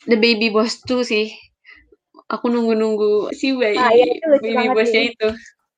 The 0.08 0.16
Baby 0.16 0.48
Boss 0.48 0.80
2 0.88 1.04
sih 1.04 1.28
aku 2.32 2.48
nunggu-nunggu 2.48 3.28
si 3.36 3.52
bayi 3.52 3.76
ah, 3.76 3.92
iya, 3.92 4.16
itu 4.16 4.26
baby 4.40 4.72
bosnya 4.72 5.02
itu. 5.12 5.28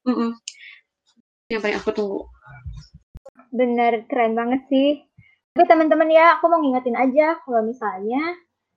Mm 0.07 0.15
-mm. 0.15 0.31
yang 1.51 1.61
paling 1.61 1.77
aku 1.83 1.91
tunggu. 1.91 2.21
Bener 3.51 4.07
keren 4.07 4.39
banget 4.39 4.63
sih. 4.71 5.03
Tapi 5.55 5.67
teman-teman 5.67 6.11
ya 6.11 6.39
aku 6.39 6.51
mau 6.51 6.63
ngingetin 6.63 6.99
aja 6.99 7.39
kalau 7.43 7.63
misalnya 7.67 8.23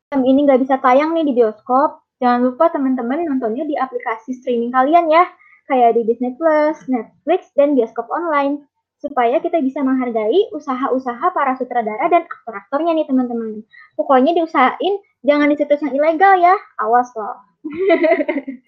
film 0.10 0.24
ini 0.26 0.46
nggak 0.46 0.62
bisa 0.62 0.78
tayang 0.82 1.14
nih 1.14 1.26
di 1.26 1.34
bioskop 1.34 2.06
jangan 2.18 2.50
lupa 2.50 2.70
teman-teman 2.74 3.26
nontonnya 3.26 3.66
di 3.66 3.78
aplikasi 3.78 4.34
streaming 4.42 4.74
kalian 4.74 5.08
ya. 5.14 5.30
Kayak 5.68 6.00
di 6.00 6.08
Disney 6.08 6.32
Plus, 6.40 6.80
Netflix, 6.88 7.52
dan 7.60 7.76
bioskop 7.76 8.08
online. 8.08 8.64
Supaya 9.04 9.38
kita 9.44 9.60
bisa 9.60 9.84
menghargai 9.84 10.48
usaha-usaha 10.56 11.28
para 11.36 11.54
sutradara 11.60 12.08
dan 12.08 12.24
aktor-aktornya 12.24 12.96
nih 12.96 13.06
teman-teman. 13.06 13.62
Pokoknya 14.00 14.32
diusahain 14.34 14.96
jangan 15.28 15.52
di 15.52 15.60
situs 15.60 15.84
yang 15.84 15.94
ilegal 15.94 16.40
ya, 16.40 16.56
awas 16.80 17.12
loh. 17.20 17.47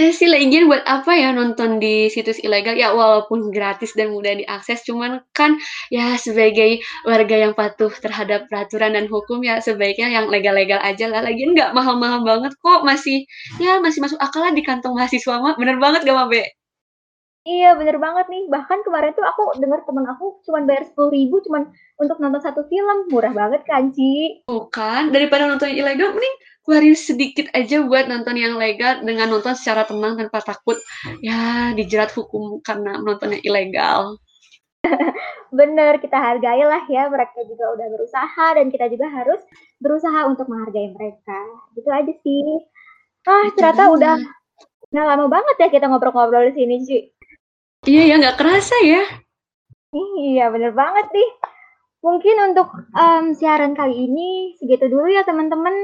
Eh 0.00 0.16
sih 0.16 0.32
lagian 0.32 0.64
buat 0.64 0.80
apa 0.88 1.12
ya 1.12 1.28
nonton 1.28 1.76
di 1.76 2.08
situs 2.08 2.40
ilegal? 2.40 2.72
Ya 2.72 2.88
walaupun 2.96 3.52
gratis 3.52 3.92
dan 3.92 4.16
mudah 4.16 4.32
diakses 4.32 4.80
cuman 4.88 5.20
kan 5.36 5.60
ya 5.92 6.16
sebagai 6.16 6.80
warga 7.04 7.36
yang 7.36 7.52
patuh 7.52 7.92
terhadap 7.92 8.48
peraturan 8.48 8.96
dan 8.96 9.04
hukum 9.12 9.44
ya 9.44 9.60
sebaiknya 9.60 10.08
yang 10.08 10.32
legal-legal 10.32 10.80
aja 10.80 11.04
lah. 11.04 11.20
Lagian 11.20 11.52
nggak 11.52 11.76
mahal-mahal 11.76 12.24
banget 12.24 12.56
kok 12.64 12.80
masih 12.80 13.28
ya 13.60 13.76
masih 13.84 14.00
masuk 14.00 14.16
akal 14.24 14.40
lah 14.40 14.56
di 14.56 14.64
kantong 14.64 14.96
mahasiswa 14.96 15.36
mah 15.36 15.60
bener 15.60 15.76
banget 15.76 16.00
gak 16.08 16.16
Mabe? 16.16 16.48
Iya 17.44 17.76
bener 17.76 18.00
banget 18.00 18.24
nih. 18.32 18.48
Bahkan 18.48 18.78
kemarin 18.88 19.12
tuh 19.12 19.24
aku 19.28 19.60
dengar 19.60 19.84
temen 19.84 20.08
aku 20.08 20.40
cuman 20.48 20.64
bayar 20.64 20.88
sepuluh 20.88 21.12
ribu 21.12 21.44
cuman 21.44 21.68
untuk 22.00 22.16
nonton 22.24 22.40
satu 22.40 22.64
film. 22.72 23.12
Murah 23.12 23.36
banget 23.36 23.68
kan 23.68 23.92
Ci? 23.92 24.48
Bukan 24.48 25.12
daripada 25.12 25.44
nonton 25.44 25.68
ilegal 25.68 26.16
mending 26.16 26.36
keluarin 26.64 26.96
sedikit 26.96 27.48
aja 27.56 27.82
buat 27.82 28.06
nonton 28.06 28.36
yang 28.36 28.54
legal 28.60 29.00
dengan 29.02 29.32
nonton 29.32 29.56
secara 29.56 29.88
tenang 29.88 30.20
tanpa 30.20 30.44
takut 30.44 30.76
ya 31.24 31.72
dijerat 31.72 32.12
hukum 32.12 32.60
karena 32.62 33.00
nontonnya 33.00 33.40
ilegal. 33.42 34.20
Bener, 35.58 35.98
kita 35.98 36.16
hargai 36.16 36.62
lah 36.62 36.86
ya. 36.86 37.10
Mereka 37.10 37.42
juga 37.50 37.74
udah 37.74 37.86
berusaha 37.90 38.46
dan 38.56 38.66
kita 38.70 38.86
juga 38.86 39.10
harus 39.10 39.40
berusaha 39.82 40.24
untuk 40.30 40.46
menghargai 40.46 40.94
mereka. 40.94 41.40
Gitu 41.74 41.88
aja 41.90 42.12
sih. 42.22 42.42
Ah, 43.26 43.52
ternyata 43.52 43.92
udah 43.92 44.14
udah 44.90 45.04
lama 45.04 45.26
banget 45.28 45.56
ya 45.60 45.68
kita 45.68 45.86
ngobrol-ngobrol 45.90 46.50
di 46.50 46.54
sini, 46.56 46.74
Ci. 46.86 46.98
Iya 47.88 48.02
ya, 48.12 48.14
nggak 48.20 48.38
kerasa 48.38 48.76
ya. 48.84 49.02
Iya, 49.90 50.54
bener 50.54 50.72
banget 50.72 51.10
nih. 51.10 51.30
Mungkin 52.00 52.36
untuk 52.52 52.68
um, 52.96 53.36
siaran 53.36 53.76
kali 53.76 54.08
ini 54.08 54.56
segitu 54.56 54.88
dulu 54.88 55.10
ya 55.10 55.26
teman-teman. 55.26 55.74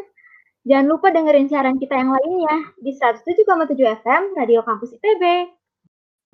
Jangan 0.67 0.87
lupa 0.91 1.15
dengerin 1.15 1.47
siaran 1.47 1.79
kita 1.79 1.95
yang 1.95 2.11
lainnya 2.11 2.75
di 2.83 2.91
107,7 2.91 4.03
FM 4.03 4.23
Radio 4.35 4.67
Kampus 4.67 4.99
ITB. 4.99 5.47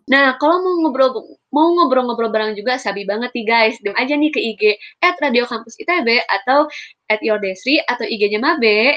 Nah, 0.08 0.34
kalau 0.40 0.58
mau 0.64 0.74
ngobrol 0.82 1.36
mau 1.52 1.68
ngobrol-ngobrol 1.76 2.32
bareng 2.32 2.56
juga, 2.56 2.80
sabi 2.80 3.04
banget 3.04 3.30
nih 3.36 3.44
guys. 3.46 3.76
Dem 3.84 3.92
aja 3.94 4.16
nih 4.16 4.32
ke 4.32 4.40
IG 4.40 4.62
at 5.04 5.20
Radio 5.20 5.44
Kampus 5.44 5.76
ITB 5.78 6.24
atau 6.26 6.64
at 7.12 7.20
Your 7.20 7.38
Desri 7.38 7.78
atau 7.84 8.08
IG-nya 8.08 8.40
Mabe. 8.40 8.96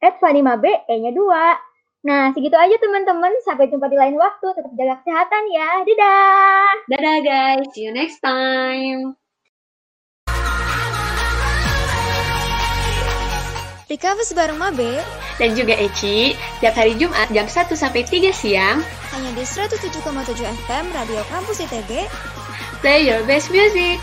At 0.00 0.16
Fani 0.16 0.40
Mabe, 0.40 0.72
E-nya 0.88 1.12
2. 1.12 2.08
Nah, 2.08 2.32
segitu 2.32 2.56
aja 2.56 2.76
teman-teman. 2.80 3.32
Sampai 3.44 3.68
jumpa 3.68 3.88
di 3.88 3.96
lain 4.00 4.16
waktu. 4.16 4.48
Tetap 4.52 4.72
jaga 4.76 4.94
kesehatan 5.04 5.42
ya. 5.52 5.70
Dadah! 5.86 6.68
Dadah 6.88 7.16
guys, 7.20 7.68
see 7.72 7.88
you 7.88 7.92
next 7.92 8.20
time. 8.20 9.16
Di 13.84 14.00
kampus 14.00 14.32
bareng 14.32 14.56
Mabe 14.56 14.96
dan 15.36 15.52
juga 15.52 15.76
Eci, 15.76 16.32
tiap 16.64 16.72
hari 16.72 16.96
Jumat 16.96 17.28
jam 17.28 17.44
1 17.44 17.68
sampai 17.76 18.00
3 18.00 18.32
siang 18.32 18.80
hanya 19.12 19.30
di 19.36 19.44
107,7 19.44 20.40
FM 20.64 20.84
Radio 20.96 21.20
Kampus 21.28 21.60
ITB. 21.68 22.08
Play 22.80 23.04
your 23.04 23.20
best 23.28 23.52
music. 23.52 24.00